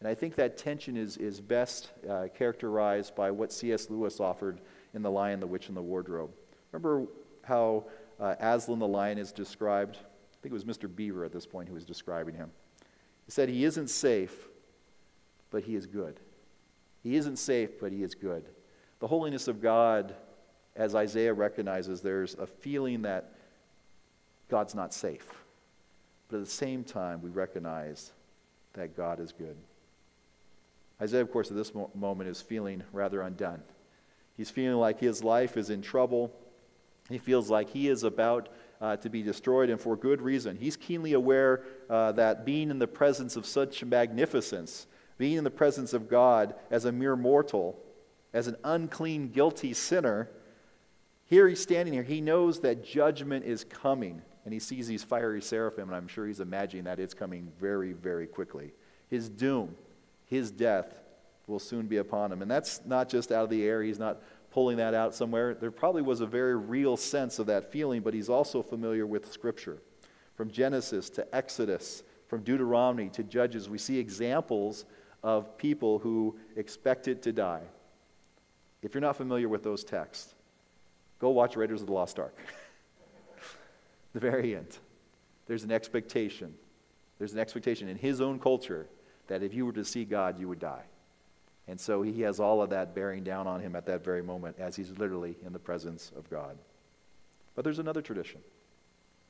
and 0.00 0.08
I 0.08 0.14
think 0.14 0.34
that 0.36 0.56
tension 0.56 0.96
is, 0.96 1.18
is 1.18 1.40
best 1.40 1.90
uh, 2.08 2.28
characterized 2.34 3.14
by 3.14 3.30
what 3.30 3.52
C.S. 3.52 3.90
Lewis 3.90 4.18
offered 4.18 4.60
in 4.94 5.02
The 5.02 5.10
Lion, 5.10 5.40
the 5.40 5.46
Witch, 5.46 5.68
and 5.68 5.76
the 5.76 5.82
Wardrobe. 5.82 6.30
Remember 6.72 7.06
how 7.42 7.84
uh, 8.18 8.34
Aslan 8.40 8.78
the 8.78 8.88
lion 8.88 9.18
is 9.18 9.30
described? 9.30 9.96
I 9.96 10.36
think 10.42 10.52
it 10.52 10.52
was 10.52 10.64
Mr. 10.64 10.94
Beaver 10.94 11.24
at 11.24 11.32
this 11.32 11.46
point 11.46 11.68
who 11.68 11.74
was 11.74 11.84
describing 11.84 12.34
him. 12.34 12.50
He 13.26 13.32
said, 13.32 13.48
He 13.48 13.64
isn't 13.64 13.90
safe, 13.90 14.48
but 15.50 15.64
he 15.64 15.76
is 15.76 15.86
good. 15.86 16.18
He 17.02 17.16
isn't 17.16 17.36
safe, 17.36 17.78
but 17.78 17.92
he 17.92 18.02
is 18.02 18.14
good. 18.14 18.44
The 19.00 19.06
holiness 19.06 19.48
of 19.48 19.60
God, 19.60 20.14
as 20.76 20.94
Isaiah 20.94 21.34
recognizes, 21.34 22.00
there's 22.00 22.34
a 22.34 22.46
feeling 22.46 23.02
that 23.02 23.32
God's 24.48 24.74
not 24.74 24.94
safe. 24.94 25.26
But 26.28 26.38
at 26.38 26.44
the 26.44 26.50
same 26.50 26.84
time, 26.84 27.22
we 27.22 27.30
recognize 27.30 28.12
that 28.74 28.96
God 28.96 29.20
is 29.20 29.32
good. 29.32 29.56
Isaiah, 31.00 31.22
of 31.22 31.32
course, 31.32 31.50
at 31.50 31.56
this 31.56 31.74
mo- 31.74 31.90
moment 31.94 32.28
is 32.28 32.42
feeling 32.42 32.82
rather 32.92 33.22
undone. 33.22 33.62
He's 34.36 34.50
feeling 34.50 34.78
like 34.78 35.00
his 35.00 35.24
life 35.24 35.56
is 35.56 35.70
in 35.70 35.82
trouble. 35.82 36.32
He 37.08 37.18
feels 37.18 37.50
like 37.50 37.70
he 37.70 37.88
is 37.88 38.04
about 38.04 38.48
uh, 38.80 38.96
to 38.96 39.10
be 39.10 39.22
destroyed, 39.22 39.70
and 39.70 39.80
for 39.80 39.96
good 39.96 40.22
reason. 40.22 40.56
He's 40.56 40.76
keenly 40.76 41.12
aware 41.12 41.62
uh, 41.88 42.12
that 42.12 42.44
being 42.44 42.70
in 42.70 42.78
the 42.78 42.86
presence 42.86 43.36
of 43.36 43.44
such 43.44 43.84
magnificence, 43.84 44.86
being 45.18 45.36
in 45.36 45.44
the 45.44 45.50
presence 45.50 45.92
of 45.92 46.08
God 46.08 46.54
as 46.70 46.84
a 46.84 46.92
mere 46.92 47.16
mortal, 47.16 47.78
as 48.32 48.46
an 48.46 48.56
unclean, 48.64 49.28
guilty 49.28 49.74
sinner, 49.74 50.30
here 51.30 51.46
he's 51.46 51.60
standing 51.60 51.94
here. 51.94 52.02
He 52.02 52.20
knows 52.20 52.60
that 52.60 52.84
judgment 52.84 53.44
is 53.44 53.62
coming, 53.62 54.20
and 54.44 54.52
he 54.52 54.58
sees 54.58 54.88
these 54.88 55.04
fiery 55.04 55.40
seraphim, 55.40 55.88
and 55.88 55.96
I'm 55.96 56.08
sure 56.08 56.26
he's 56.26 56.40
imagining 56.40 56.84
that 56.84 56.98
it's 56.98 57.14
coming 57.14 57.52
very, 57.60 57.92
very 57.92 58.26
quickly. 58.26 58.72
His 59.08 59.28
doom, 59.28 59.76
his 60.30 60.52
death, 60.52 60.94
will 61.48 61.58
soon 61.58 61.86
be 61.86 61.96
upon 61.96 62.30
him. 62.32 62.40
And 62.40 62.50
that's 62.50 62.80
not 62.86 63.08
just 63.08 63.32
out 63.32 63.44
of 63.44 63.50
the 63.50 63.64
air. 63.64 63.82
He's 63.82 63.98
not 63.98 64.22
pulling 64.52 64.76
that 64.76 64.94
out 64.94 65.14
somewhere. 65.14 65.54
There 65.54 65.72
probably 65.72 66.02
was 66.02 66.20
a 66.20 66.26
very 66.26 66.56
real 66.56 66.96
sense 66.96 67.40
of 67.40 67.46
that 67.46 67.72
feeling, 67.72 68.00
but 68.00 68.14
he's 68.14 68.28
also 68.28 68.62
familiar 68.62 69.06
with 69.06 69.30
Scripture. 69.32 69.82
From 70.36 70.50
Genesis 70.50 71.10
to 71.10 71.34
Exodus, 71.34 72.04
from 72.28 72.42
Deuteronomy 72.42 73.08
to 73.10 73.24
Judges, 73.24 73.68
we 73.68 73.76
see 73.76 73.98
examples 73.98 74.84
of 75.22 75.58
people 75.58 75.98
who 75.98 76.38
expected 76.56 77.22
to 77.22 77.32
die. 77.32 77.62
If 78.82 78.94
you're 78.94 79.02
not 79.02 79.16
familiar 79.16 79.48
with 79.48 79.62
those 79.62 79.84
texts, 79.84 80.34
go 81.18 81.30
watch 81.30 81.56
Raiders 81.56 81.80
of 81.80 81.88
the 81.88 81.92
Lost 81.92 82.18
Ark. 82.18 82.38
the 84.14 84.20
very 84.20 84.54
end. 84.54 84.78
There's 85.46 85.64
an 85.64 85.72
expectation. 85.72 86.54
There's 87.18 87.32
an 87.32 87.40
expectation 87.40 87.88
in 87.88 87.96
his 87.96 88.20
own 88.20 88.38
culture 88.38 88.86
that 89.30 89.44
if 89.44 89.54
you 89.54 89.64
were 89.64 89.72
to 89.72 89.84
see 89.84 90.04
God, 90.04 90.40
you 90.40 90.48
would 90.48 90.58
die. 90.58 90.82
And 91.68 91.78
so 91.78 92.02
he 92.02 92.22
has 92.22 92.40
all 92.40 92.60
of 92.60 92.70
that 92.70 92.96
bearing 92.96 93.22
down 93.22 93.46
on 93.46 93.60
him 93.60 93.76
at 93.76 93.86
that 93.86 94.02
very 94.04 94.22
moment 94.22 94.56
as 94.58 94.74
he's 94.74 94.90
literally 94.98 95.36
in 95.46 95.52
the 95.52 95.58
presence 95.58 96.10
of 96.16 96.28
God. 96.28 96.58
But 97.54 97.62
there's 97.62 97.78
another 97.78 98.02
tradition. 98.02 98.40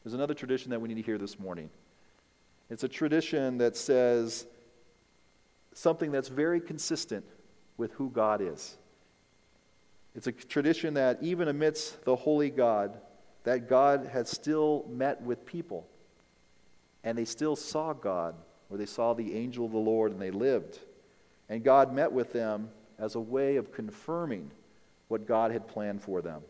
There's 0.03 0.15
another 0.15 0.33
tradition 0.33 0.71
that 0.71 0.81
we 0.81 0.89
need 0.89 0.95
to 0.95 1.03
hear 1.03 1.19
this 1.19 1.39
morning. 1.39 1.69
It's 2.71 2.83
a 2.83 2.89
tradition 2.89 3.59
that 3.59 3.77
says 3.77 4.47
something 5.75 6.11
that's 6.11 6.29
very 6.29 6.63
consistent 6.63 7.27
with 7.77 7.93
who 7.93 8.09
God 8.09 8.41
is. 8.41 8.79
It's 10.15 10.27
a 10.27 10.33
tradition 10.33 10.95
that 10.95 11.19
even 11.21 11.49
amidst 11.49 12.07
the 12.07 12.17
holy 12.17 12.49
God, 12.49 12.99
that 13.45 13.69
God 13.69 14.09
has 14.11 14.31
still 14.31 14.87
met 14.89 15.21
with 15.21 15.45
people. 15.45 15.87
And 17.05 17.19
they 17.19 17.27
still 17.27 17.55
saw 17.55 17.93
God, 17.93 18.35
or 18.71 18.77
they 18.77 18.87
saw 18.87 19.13
the 19.13 19.35
angel 19.35 19.67
of 19.67 19.73
the 19.73 19.79
Lord 19.79 20.13
and 20.13 20.21
they 20.21 20.31
lived. 20.31 20.79
And 21.49 21.65
God 21.65 21.93
met 21.93 22.13
with 22.13 22.33
them 22.33 22.71
as 22.99 23.17
a 23.17 23.21
way 23.21 23.57
of 23.57 23.73
confirming 23.73 24.51
what 25.09 25.27
God 25.27 25.51
had 25.51 25.67
planned 25.67 26.03
for 26.03 26.23
them. 26.23 26.43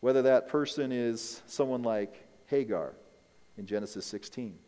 Whether 0.00 0.22
that 0.22 0.48
person 0.48 0.92
is 0.92 1.40
someone 1.46 1.82
like 1.82 2.28
Hagar 2.46 2.92
in 3.56 3.64
Genesis 3.64 4.04
16, 4.04 4.58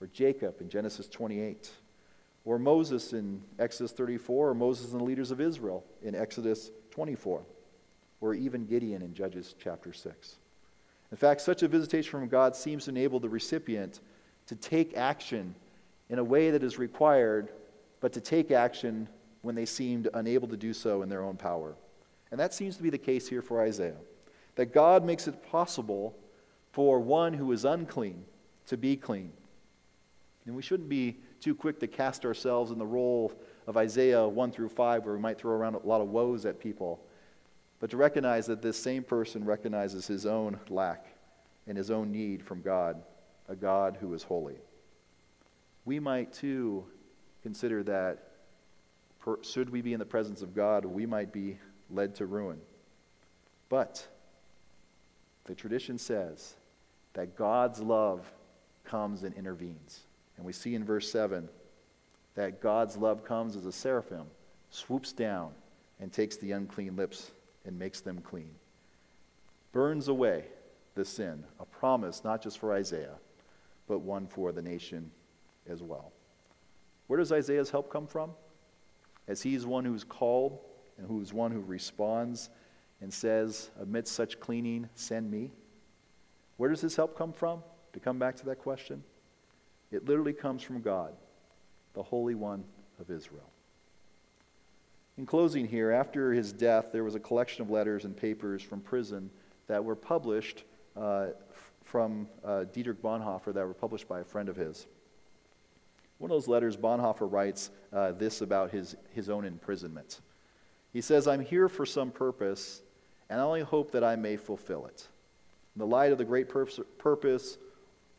or 0.00 0.06
Jacob 0.06 0.60
in 0.60 0.68
Genesis 0.68 1.08
28, 1.08 1.70
or 2.44 2.58
Moses 2.58 3.12
in 3.12 3.42
Exodus 3.58 3.92
34, 3.92 4.50
or 4.50 4.54
Moses 4.54 4.92
and 4.92 5.00
the 5.00 5.04
leaders 5.04 5.32
of 5.32 5.40
Israel 5.40 5.84
in 6.02 6.14
Exodus 6.14 6.70
24, 6.92 7.42
or 8.20 8.34
even 8.34 8.64
Gideon 8.64 9.02
in 9.02 9.12
Judges 9.12 9.54
chapter 9.58 9.92
6. 9.92 10.36
In 11.10 11.16
fact, 11.16 11.40
such 11.40 11.62
a 11.62 11.68
visitation 11.68 12.10
from 12.10 12.28
God 12.28 12.54
seems 12.54 12.84
to 12.84 12.90
enable 12.90 13.18
the 13.18 13.28
recipient 13.28 14.00
to 14.46 14.54
take 14.54 14.96
action 14.96 15.54
in 16.10 16.18
a 16.18 16.24
way 16.24 16.50
that 16.50 16.62
is 16.62 16.78
required 16.78 17.50
but 18.00 18.12
to 18.12 18.20
take 18.20 18.50
action 18.50 19.08
when 19.42 19.54
they 19.54 19.64
seemed 19.64 20.08
unable 20.12 20.48
to 20.48 20.56
do 20.56 20.74
so 20.74 21.02
in 21.02 21.08
their 21.08 21.22
own 21.22 21.36
power. 21.36 21.74
And 22.30 22.38
that 22.38 22.52
seems 22.52 22.76
to 22.76 22.82
be 22.82 22.90
the 22.90 22.98
case 22.98 23.28
here 23.28 23.42
for 23.42 23.62
Isaiah. 23.62 23.96
That 24.56 24.74
God 24.74 25.04
makes 25.04 25.26
it 25.26 25.42
possible 25.50 26.14
for 26.72 27.00
one 27.00 27.32
who 27.32 27.50
is 27.52 27.64
unclean 27.64 28.24
to 28.66 28.76
be 28.76 28.96
clean. 28.96 29.32
And 30.46 30.54
we 30.54 30.62
shouldn't 30.62 30.88
be 30.88 31.16
too 31.40 31.54
quick 31.54 31.80
to 31.80 31.86
cast 31.86 32.24
ourselves 32.24 32.70
in 32.70 32.78
the 32.78 32.86
role 32.86 33.32
of 33.66 33.76
Isaiah 33.76 34.26
1 34.26 34.52
through 34.52 34.68
5, 34.68 35.04
where 35.04 35.14
we 35.14 35.20
might 35.20 35.38
throw 35.38 35.52
around 35.52 35.74
a 35.74 35.86
lot 35.86 36.00
of 36.00 36.08
woes 36.08 36.44
at 36.44 36.60
people, 36.60 37.00
but 37.78 37.90
to 37.90 37.96
recognize 37.96 38.46
that 38.46 38.60
this 38.60 38.76
same 38.76 39.02
person 39.02 39.44
recognizes 39.44 40.06
his 40.06 40.26
own 40.26 40.58
lack 40.68 41.06
and 41.66 41.78
his 41.78 41.90
own 41.90 42.12
need 42.12 42.42
from 42.42 42.62
God, 42.62 43.02
a 43.48 43.56
God 43.56 43.96
who 44.00 44.12
is 44.12 44.22
holy. 44.22 44.56
We 45.84 45.98
might 45.98 46.32
too 46.32 46.84
consider 47.42 47.82
that 47.84 48.30
per, 49.20 49.42
should 49.42 49.70
we 49.70 49.80
be 49.80 49.92
in 49.92 49.98
the 49.98 50.06
presence 50.06 50.42
of 50.42 50.54
God, 50.54 50.84
we 50.84 51.06
might 51.06 51.32
be 51.32 51.58
led 51.90 52.14
to 52.16 52.26
ruin. 52.26 52.58
But 53.68 54.06
the 55.44 55.54
tradition 55.54 55.98
says 55.98 56.54
that 57.14 57.36
God's 57.36 57.80
love 57.80 58.30
comes 58.84 59.22
and 59.22 59.34
intervenes. 59.34 60.00
And 60.36 60.44
we 60.44 60.52
see 60.52 60.74
in 60.74 60.84
verse 60.84 61.10
7 61.10 61.48
that 62.34 62.60
God's 62.60 62.96
love 62.96 63.24
comes 63.24 63.56
as 63.56 63.66
a 63.66 63.72
seraphim, 63.72 64.26
swoops 64.70 65.12
down, 65.12 65.52
and 66.00 66.12
takes 66.12 66.36
the 66.36 66.52
unclean 66.52 66.96
lips 66.96 67.30
and 67.64 67.78
makes 67.78 68.00
them 68.00 68.20
clean. 68.20 68.54
Burns 69.72 70.08
away 70.08 70.44
the 70.94 71.04
sin, 71.04 71.44
a 71.58 71.64
promise 71.64 72.24
not 72.24 72.42
just 72.42 72.58
for 72.58 72.72
Isaiah, 72.72 73.16
but 73.86 73.98
one 74.00 74.26
for 74.26 74.52
the 74.52 74.62
nation 74.62 75.10
as 75.70 75.82
well. 75.82 76.12
Where 77.06 77.18
does 77.18 77.32
Isaiah's 77.32 77.70
help 77.70 77.90
come 77.90 78.06
from? 78.06 78.32
As 79.26 79.42
he's 79.42 79.64
one 79.66 79.84
who's 79.84 80.04
called 80.04 80.58
and 80.98 81.06
who's 81.06 81.32
one 81.32 81.50
who 81.50 81.60
responds 81.60 82.50
and 83.00 83.12
says, 83.12 83.70
Amidst 83.80 84.14
such 84.14 84.40
cleaning, 84.40 84.88
send 84.94 85.30
me. 85.30 85.50
Where 86.56 86.70
does 86.70 86.80
his 86.80 86.96
help 86.96 87.16
come 87.16 87.32
from? 87.32 87.62
To 87.94 88.00
come 88.00 88.18
back 88.18 88.36
to 88.36 88.46
that 88.46 88.58
question, 88.58 89.02
it 89.90 90.06
literally 90.06 90.32
comes 90.32 90.62
from 90.62 90.80
God, 90.80 91.12
the 91.94 92.02
Holy 92.02 92.36
One 92.36 92.62
of 93.00 93.10
Israel. 93.10 93.50
In 95.18 95.26
closing 95.26 95.66
here, 95.66 95.90
after 95.90 96.32
his 96.32 96.52
death, 96.52 96.92
there 96.92 97.02
was 97.02 97.14
a 97.14 97.20
collection 97.20 97.62
of 97.62 97.70
letters 97.70 98.04
and 98.04 98.16
papers 98.16 98.62
from 98.62 98.80
prison 98.80 99.30
that 99.66 99.84
were 99.84 99.96
published 99.96 100.62
uh, 100.96 101.28
from 101.82 102.28
uh, 102.44 102.64
Dietrich 102.72 103.02
Bonhoeffer 103.02 103.52
that 103.52 103.66
were 103.66 103.74
published 103.74 104.06
by 104.06 104.20
a 104.20 104.24
friend 104.24 104.48
of 104.48 104.56
his. 104.56 104.86
One 106.20 106.30
of 106.30 106.34
those 106.34 106.48
letters, 106.48 106.76
Bonhoeffer 106.76 107.32
writes 107.32 107.70
uh, 107.94 108.12
this 108.12 108.42
about 108.42 108.72
his, 108.72 108.94
his 109.14 109.30
own 109.30 109.46
imprisonment. 109.46 110.20
He 110.92 111.00
says, 111.00 111.26
I'm 111.26 111.40
here 111.40 111.66
for 111.66 111.86
some 111.86 112.10
purpose, 112.10 112.82
and 113.30 113.40
I 113.40 113.42
only 113.42 113.62
hope 113.62 113.92
that 113.92 114.04
I 114.04 114.16
may 114.16 114.36
fulfill 114.36 114.84
it. 114.84 115.08
In 115.74 115.78
the 115.78 115.86
light 115.86 116.12
of 116.12 116.18
the 116.18 116.26
great 116.26 116.50
pur- 116.50 116.66
purpose, 116.98 117.56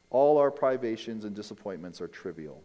all 0.09 0.39
our 0.39 0.49
privations 0.49 1.25
and 1.25 1.35
disappointments 1.35 2.01
are 2.01 2.07
trivial. 2.07 2.63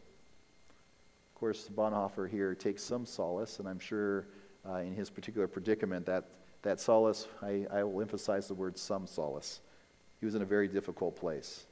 Of 1.35 1.39
course, 1.39 1.69
Bonhoeffer 1.69 2.31
here 2.31 2.55
takes 2.55 2.83
some 2.83 3.05
solace, 3.05 3.59
and 3.59 3.69
I'm 3.69 3.79
sure 3.79 4.29
uh, 4.67 4.77
in 4.77 4.95
his 4.95 5.11
particular 5.11 5.47
predicament 5.47 6.07
that, 6.07 6.25
that 6.63 6.81
solace, 6.81 7.29
I, 7.43 7.67
I 7.71 7.85
will 7.85 8.01
emphasize 8.01 8.49
the 8.49 8.55
word 8.55 8.79
some 8.79 9.07
solace. 9.07 9.61
He 10.19 10.25
was 10.25 10.35
in 10.35 10.41
a 10.41 10.47
very 10.47 10.67
difficult 10.67 11.15
place. 11.15 11.67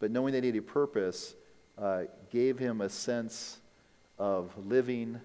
But 0.00 0.10
knowing 0.10 0.32
that 0.32 0.44
he 0.44 0.48
had 0.48 0.56
a 0.56 0.62
purpose, 0.62 1.34
uh, 1.78 2.02
gave 2.30 2.58
him 2.58 2.80
a 2.80 2.88
sense 2.88 3.58
of 4.18 4.52
living, 4.66 5.20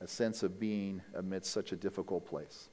a 0.00 0.06
sense 0.06 0.42
of 0.42 0.60
being 0.60 1.02
amidst 1.14 1.52
such 1.52 1.72
a 1.72 1.76
difficult 1.76 2.26
place. 2.26 2.68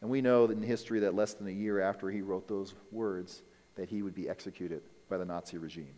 And 0.00 0.10
we 0.10 0.20
know 0.20 0.46
in 0.46 0.62
history 0.62 1.00
that 1.00 1.14
less 1.14 1.34
than 1.34 1.46
a 1.46 1.52
year 1.52 1.80
after 1.80 2.10
he 2.10 2.22
wrote 2.22 2.48
those 2.48 2.74
words, 2.90 3.42
that 3.76 3.88
he 3.88 4.02
would 4.02 4.14
be 4.14 4.28
executed 4.28 4.82
by 5.08 5.18
the 5.18 5.24
Nazi 5.24 5.58
regime. 5.58 5.94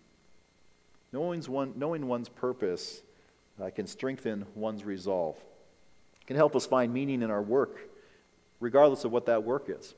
Knowing, 1.13 1.43
one, 1.43 1.73
knowing 1.77 2.07
one's 2.07 2.29
purpose 2.29 3.03
uh, 3.63 3.71
can 3.71 3.87
strengthen 3.87 4.47
one's 4.55 4.85
resolve, 4.85 5.37
can 6.27 6.37
help 6.37 6.57
us 6.57 6.67
find 6.67 6.93
meaning 6.93 7.23
in 7.23 7.31
our 7.31 7.43
work, 7.43 7.91
regardless 8.61 9.05
of 9.05 9.13
what 9.13 9.27
that 9.27 9.45
work 9.45 9.67
is. 9.69 9.95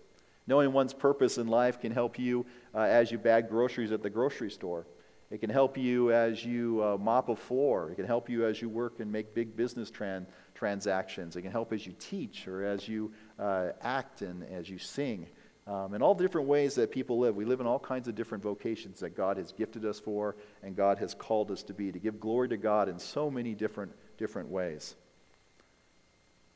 Knowing 0.46 0.72
one's 0.72 0.92
purpose 0.92 1.38
in 1.38 1.46
life 1.46 1.80
can 1.80 1.92
help 1.92 2.18
you 2.18 2.44
uh, 2.74 2.80
as 2.80 3.10
you 3.10 3.18
bag 3.18 3.48
groceries 3.48 3.92
at 3.92 4.02
the 4.02 4.10
grocery 4.10 4.50
store. 4.50 4.86
It 5.34 5.40
can 5.40 5.50
help 5.50 5.76
you 5.76 6.12
as 6.12 6.44
you 6.44 6.80
uh, 6.80 6.96
mop 6.96 7.28
a 7.28 7.34
floor. 7.34 7.90
It 7.90 7.96
can 7.96 8.06
help 8.06 8.30
you 8.30 8.46
as 8.46 8.62
you 8.62 8.68
work 8.68 9.00
and 9.00 9.10
make 9.10 9.34
big 9.34 9.56
business 9.56 9.90
tran- 9.90 10.26
transactions. 10.54 11.34
It 11.34 11.42
can 11.42 11.50
help 11.50 11.72
as 11.72 11.84
you 11.84 11.92
teach 11.98 12.46
or 12.46 12.64
as 12.64 12.86
you 12.86 13.10
uh, 13.36 13.70
act 13.80 14.22
and 14.22 14.44
as 14.44 14.70
you 14.70 14.78
sing. 14.78 15.26
Um, 15.66 15.94
and 15.94 16.04
all 16.04 16.14
the 16.14 16.22
different 16.22 16.46
ways 16.46 16.76
that 16.76 16.92
people 16.92 17.18
live. 17.18 17.34
We 17.34 17.44
live 17.44 17.58
in 17.58 17.66
all 17.66 17.80
kinds 17.80 18.06
of 18.06 18.14
different 18.14 18.44
vocations 18.44 19.00
that 19.00 19.16
God 19.16 19.36
has 19.36 19.50
gifted 19.50 19.84
us 19.84 19.98
for 19.98 20.36
and 20.62 20.76
God 20.76 20.98
has 20.98 21.14
called 21.14 21.50
us 21.50 21.64
to 21.64 21.74
be, 21.74 21.90
to 21.90 21.98
give 21.98 22.20
glory 22.20 22.48
to 22.50 22.56
God 22.56 22.88
in 22.88 22.96
so 22.96 23.28
many 23.28 23.56
different, 23.56 23.90
different 24.16 24.50
ways. 24.50 24.94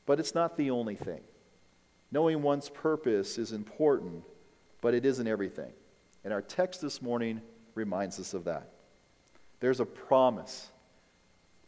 But 0.05 0.21
it's 0.21 0.33
not 0.33 0.55
the 0.55 0.71
only 0.71 0.95
thing. 0.95 1.19
Knowing 2.13 2.41
one's 2.41 2.69
purpose 2.69 3.37
is 3.37 3.51
important, 3.51 4.23
but 4.79 4.93
it 4.93 5.05
isn't 5.05 5.27
everything. 5.27 5.73
And 6.23 6.31
our 6.31 6.41
text 6.41 6.79
this 6.79 7.01
morning 7.01 7.41
reminds 7.79 8.19
us 8.19 8.33
of 8.33 8.43
that. 8.43 8.69
There's 9.61 9.79
a 9.79 9.85
promise. 9.85 10.67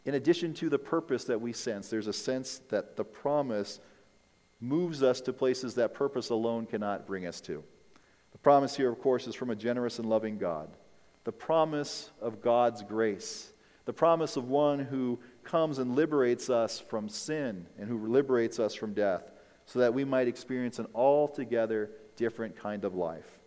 In 0.04 0.14
addition 0.14 0.52
to 0.54 0.68
the 0.68 0.78
purpose 0.78 1.24
that 1.24 1.40
we 1.40 1.52
sense, 1.52 1.88
there's 1.88 2.06
a 2.06 2.12
sense 2.12 2.60
that 2.68 2.96
the 2.96 3.04
promise 3.04 3.80
moves 4.60 5.02
us 5.02 5.20
to 5.22 5.32
places 5.32 5.74
that 5.74 5.94
purpose 5.94 6.28
alone 6.28 6.66
cannot 6.66 7.06
bring 7.06 7.26
us 7.26 7.40
to. 7.40 7.64
The 8.32 8.38
promise 8.38 8.76
here, 8.76 8.90
of 8.90 9.00
course, 9.00 9.26
is 9.26 9.34
from 9.34 9.50
a 9.50 9.56
generous 9.56 9.98
and 9.98 10.08
loving 10.08 10.38
God. 10.38 10.68
The 11.24 11.32
promise 11.32 12.10
of 12.20 12.42
God's 12.42 12.82
grace. 12.82 13.52
The 13.86 13.92
promise 13.92 14.36
of 14.36 14.48
one 14.48 14.78
who 14.78 15.18
comes 15.44 15.78
and 15.78 15.96
liberates 15.96 16.50
us 16.50 16.78
from 16.78 17.08
sin 17.08 17.66
and 17.78 17.88
who 17.88 18.06
liberates 18.06 18.60
us 18.60 18.74
from 18.74 18.92
death 18.94 19.32
so 19.64 19.78
that 19.78 19.94
we 19.94 20.04
might 20.04 20.28
experience 20.28 20.78
an 20.78 20.86
altogether 20.94 21.90
different 22.16 22.56
kind 22.56 22.84
of 22.84 22.94
life. 22.94 23.40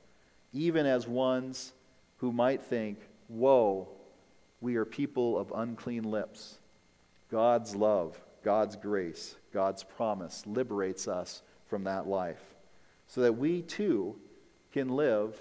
Even 0.54 0.86
as 0.86 1.08
ones 1.08 1.74
who 2.18 2.32
might 2.32 2.64
think, 2.64 3.00
Woe, 3.28 3.88
we 4.62 4.76
are 4.76 4.86
people 4.86 5.38
of 5.38 5.52
unclean 5.56 6.04
lips. 6.04 6.60
God's 7.32 7.76
love, 7.76 8.20
God's 8.44 8.76
grace, 8.76 9.36
God's 9.52 9.84
promise 9.84 10.44
liberates 10.46 11.08
us 11.08 11.42
from 11.68 11.84
that 11.86 12.08
life 12.08 12.56
so 13.08 13.22
that 13.22 13.34
we 13.34 13.62
too 13.62 14.16
can 14.72 14.90
live 14.90 15.36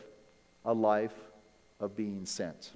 a 0.64 0.72
life 0.72 1.14
of 1.80 1.96
being 1.96 2.24
sent. 2.24 2.72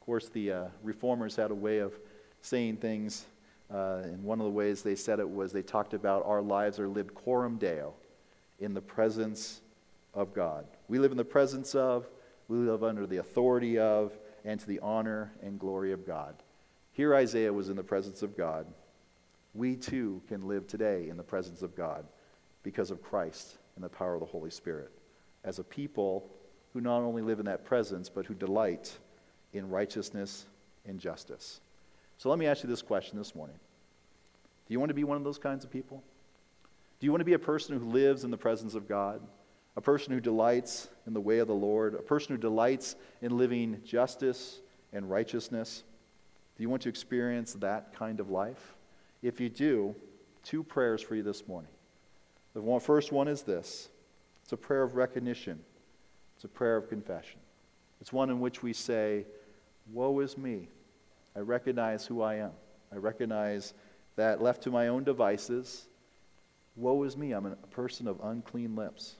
Of 0.00 0.06
course, 0.06 0.28
the 0.28 0.52
uh, 0.52 0.64
reformers 0.82 1.36
had 1.36 1.50
a 1.50 1.54
way 1.54 1.78
of 1.78 1.98
saying 2.40 2.76
things, 2.76 3.26
uh, 3.72 4.02
and 4.04 4.22
one 4.22 4.40
of 4.40 4.44
the 4.44 4.52
ways 4.52 4.82
they 4.82 4.94
said 4.94 5.18
it 5.18 5.28
was 5.28 5.52
they 5.52 5.62
talked 5.62 5.94
about 5.94 6.24
our 6.26 6.42
lives 6.42 6.78
are 6.78 6.88
lived 6.88 7.14
coram 7.14 7.56
deo, 7.56 7.94
in 8.58 8.72
the 8.72 8.80
presence 8.80 9.60
of 10.14 10.32
God. 10.32 10.66
We 10.88 10.98
live 10.98 11.10
in 11.10 11.18
the 11.18 11.24
presence 11.24 11.74
of, 11.74 12.08
we 12.48 12.58
live 12.58 12.84
under 12.84 13.06
the 13.06 13.18
authority 13.18 13.78
of, 13.78 14.12
and 14.44 14.60
to 14.60 14.66
the 14.66 14.80
honor 14.80 15.32
and 15.42 15.58
glory 15.58 15.92
of 15.92 16.06
God. 16.06 16.34
Here 16.92 17.14
Isaiah 17.14 17.52
was 17.52 17.68
in 17.68 17.76
the 17.76 17.82
presence 17.82 18.22
of 18.22 18.36
God. 18.36 18.66
We 19.54 19.76
too 19.76 20.22
can 20.28 20.46
live 20.46 20.66
today 20.66 21.08
in 21.08 21.16
the 21.16 21.22
presence 21.22 21.62
of 21.62 21.76
God 21.76 22.06
because 22.62 22.90
of 22.90 23.02
Christ 23.02 23.58
and 23.74 23.84
the 23.84 23.88
power 23.88 24.14
of 24.14 24.20
the 24.20 24.26
Holy 24.26 24.50
Spirit. 24.50 24.90
As 25.44 25.58
a 25.58 25.64
people 25.64 26.30
who 26.72 26.80
not 26.80 26.98
only 26.98 27.22
live 27.22 27.40
in 27.40 27.46
that 27.46 27.64
presence, 27.64 28.08
but 28.08 28.26
who 28.26 28.34
delight 28.34 28.96
in 29.52 29.68
righteousness 29.68 30.46
and 30.84 31.00
justice. 31.00 31.60
So 32.18 32.28
let 32.28 32.38
me 32.38 32.46
ask 32.46 32.62
you 32.62 32.68
this 32.68 32.82
question 32.82 33.18
this 33.18 33.34
morning 33.34 33.56
Do 34.66 34.72
you 34.72 34.78
want 34.78 34.90
to 34.90 34.94
be 34.94 35.04
one 35.04 35.16
of 35.16 35.24
those 35.24 35.38
kinds 35.38 35.64
of 35.64 35.70
people? 35.70 36.02
Do 36.98 37.06
you 37.06 37.10
want 37.10 37.20
to 37.20 37.26
be 37.26 37.34
a 37.34 37.38
person 37.38 37.78
who 37.78 37.90
lives 37.90 38.24
in 38.24 38.30
the 38.30 38.38
presence 38.38 38.74
of 38.74 38.88
God? 38.88 39.20
A 39.76 39.80
person 39.80 40.12
who 40.12 40.20
delights 40.20 40.88
in 41.06 41.12
the 41.12 41.20
way 41.20 41.38
of 41.38 41.48
the 41.48 41.54
Lord? 41.54 41.94
A 41.94 42.02
person 42.02 42.34
who 42.34 42.40
delights 42.40 42.96
in 43.20 43.36
living 43.36 43.80
justice 43.84 44.60
and 44.92 45.10
righteousness? 45.10 45.84
Do 46.56 46.62
you 46.62 46.70
want 46.70 46.82
to 46.82 46.88
experience 46.88 47.52
that 47.54 47.92
kind 47.94 48.18
of 48.18 48.30
life? 48.30 48.76
If 49.22 49.40
you 49.40 49.50
do, 49.50 49.94
two 50.42 50.62
prayers 50.62 51.02
for 51.02 51.14
you 51.14 51.22
this 51.22 51.46
morning. 51.46 51.70
The 52.54 52.62
one, 52.62 52.80
first 52.80 53.12
one 53.12 53.28
is 53.28 53.42
this 53.42 53.90
it's 54.42 54.52
a 54.52 54.56
prayer 54.56 54.82
of 54.82 54.96
recognition, 54.96 55.60
it's 56.36 56.44
a 56.44 56.48
prayer 56.48 56.76
of 56.76 56.88
confession. 56.88 57.40
It's 58.00 58.12
one 58.12 58.30
in 58.30 58.40
which 58.40 58.62
we 58.62 58.72
say, 58.72 59.26
Woe 59.92 60.20
is 60.20 60.38
me. 60.38 60.68
I 61.34 61.40
recognize 61.40 62.06
who 62.06 62.22
I 62.22 62.36
am. 62.36 62.52
I 62.92 62.96
recognize 62.96 63.74
that 64.16 64.40
left 64.40 64.62
to 64.62 64.70
my 64.70 64.88
own 64.88 65.04
devices, 65.04 65.86
woe 66.74 67.02
is 67.02 67.16
me. 67.16 67.32
I'm 67.32 67.46
a 67.46 67.56
person 67.70 68.08
of 68.08 68.20
unclean 68.22 68.74
lips. 68.74 69.16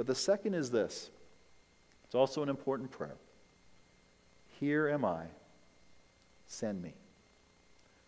But 0.00 0.06
the 0.06 0.14
second 0.14 0.54
is 0.54 0.70
this 0.70 1.10
it's 2.06 2.14
also 2.14 2.42
an 2.42 2.48
important 2.48 2.90
prayer. 2.90 3.18
Here 4.58 4.88
am 4.88 5.04
I. 5.04 5.24
Send 6.46 6.80
me. 6.80 6.94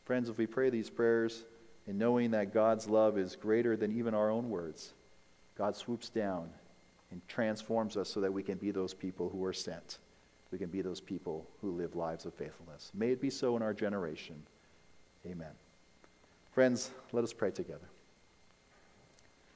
Friends, 0.07 0.31
if 0.31 0.39
we 0.39 0.47
pray 0.47 0.71
these 0.71 0.89
prayers 0.89 1.45
and 1.87 1.99
knowing 1.99 2.31
that 2.31 2.55
God's 2.55 2.89
love 2.89 3.19
is 3.19 3.37
greater 3.37 3.77
than 3.77 3.93
even 3.93 4.15
our 4.15 4.31
own 4.31 4.49
words, 4.49 4.95
God 5.59 5.77
swoops 5.77 6.09
down 6.09 6.49
and 7.11 7.21
transforms 7.29 7.99
us 7.99 8.09
so 8.09 8.23
that 8.23 8.33
we 8.33 8.43
can 8.43 8.57
be 8.57 8.71
those 8.71 8.95
people 8.95 9.29
who 9.29 9.45
are 9.45 9.53
sent 9.53 9.99
we 10.51 10.57
can 10.57 10.71
be 10.71 10.81
those 10.81 11.01
people 11.03 11.47
who 11.61 11.73
live 11.73 11.95
lives 11.95 12.25
of 12.25 12.33
faithfulness. 12.33 12.91
May 12.95 13.11
it 13.11 13.21
be 13.21 13.29
so 13.29 13.55
in 13.55 13.63
our 13.63 13.75
generation. 13.75 14.43
Amen. 15.27 15.53
Friends, 16.53 16.91
let 17.13 17.23
us 17.23 17.35
pray 17.35 17.51
together. 17.51 17.92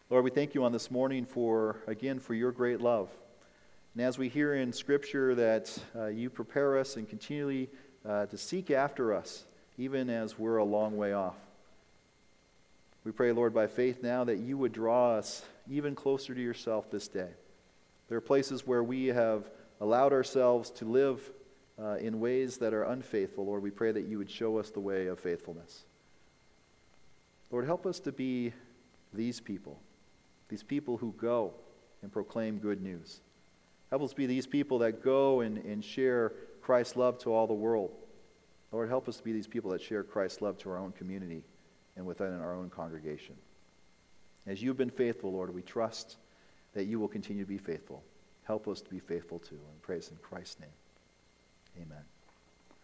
Lord, 0.09 0.23
we 0.23 0.31
thank 0.31 0.55
you 0.55 0.63
on 0.63 0.71
this 0.71 0.89
morning 0.89 1.25
for, 1.25 1.79
again, 1.89 2.21
for 2.21 2.33
your 2.33 2.53
great 2.53 2.81
love. 2.81 3.11
And 3.93 4.05
as 4.05 4.17
we 4.17 4.29
hear 4.29 4.55
in 4.55 4.73
Scripture 4.73 5.35
that 5.35 5.77
uh, 5.97 6.07
you 6.07 6.31
prepare 6.31 6.79
us 6.79 6.95
and 6.95 7.09
continually 7.09 7.69
uh, 8.09 8.27
to 8.27 8.39
seek 8.39 8.71
after 8.71 9.13
us, 9.13 9.45
even 9.79 10.09
as 10.09 10.39
we're 10.39 10.59
a 10.59 10.65
long 10.65 10.97
way 10.97 11.13
off. 11.13 11.35
We 13.03 13.11
pray, 13.11 13.33
Lord, 13.33 13.53
by 13.53 13.67
faith 13.67 14.01
now 14.01 14.23
that 14.23 14.39
you 14.39 14.57
would 14.57 14.73
draw 14.73 15.17
us 15.17 15.45
even 15.69 15.97
closer 15.97 16.37
to 16.37 16.41
yourself 16.41 16.89
this 16.89 17.09
day. 17.09 17.31
There 18.09 18.17
are 18.17 18.21
places 18.21 18.65
where 18.65 18.85
we 18.85 19.07
have 19.07 19.51
allowed 19.81 20.13
ourselves 20.13 20.71
to 20.71 20.85
live 20.85 21.33
uh, 21.83 21.97
in 21.97 22.21
ways 22.21 22.59
that 22.59 22.73
are 22.73 22.85
unfaithful, 22.85 23.47
Lord, 23.47 23.61
we 23.61 23.73
pray 23.73 23.91
that 23.91 24.07
you 24.07 24.19
would 24.19 24.31
show 24.31 24.59
us 24.59 24.71
the 24.71 24.79
way 24.79 25.09
of 25.09 25.19
faithfulness. 25.19 25.85
Lord, 27.51 27.65
help 27.65 27.87
us 27.87 27.99
to 28.01 28.13
be 28.13 28.53
these 29.13 29.41
people, 29.41 29.81
these 30.49 30.63
people 30.63 30.97
who 30.97 31.15
go 31.19 31.55
and 32.03 32.13
proclaim 32.13 32.59
good 32.59 32.83
news. 32.83 33.21
Help 33.91 34.03
us 34.03 34.13
be 34.13 34.27
these 34.27 34.47
people 34.47 34.79
that 34.81 35.03
go 35.03 35.41
and, 35.41 35.59
and 35.59 35.85
share 35.85 36.33
Christ's 36.61 36.97
love 36.97 37.19
to 37.19 37.33
all 37.33 37.47
the 37.47 37.55
world. 37.55 37.93
Lord, 38.73 38.89
help 38.89 39.09
us 39.09 39.17
to 39.19 39.23
be 39.23 39.33
these 39.33 39.47
people 39.47 39.71
that 39.71 39.81
share 39.81 40.03
Christ's 40.03 40.43
love 40.43 40.59
to 40.59 40.71
our 40.71 40.79
own 40.79 40.93
community 40.93 41.45
and 41.97 42.05
within 42.05 42.41
our 42.41 42.55
own 42.55 42.69
congregation. 42.69 43.37
As 44.47 44.63
you've 44.63 44.77
been 44.77 44.91
faithful, 44.91 45.33
Lord, 45.33 45.55
we 45.55 45.63
trust 45.63 46.17
that 46.75 46.85
you 46.85 47.01
will 47.01 47.09
continue 47.09 47.45
to 47.45 47.49
be 47.49 47.59
faithful. 47.59 48.03
Help 48.45 48.69
us 48.69 48.81
too 48.81 48.91
be 48.91 49.01
faithful 49.01 49.39
to. 49.41 49.55
And 49.55 49.83
praise 49.83 50.11
in 50.11 50.17
Christ's 50.19 50.61
name. 50.61 50.71
Amen. 51.83 52.16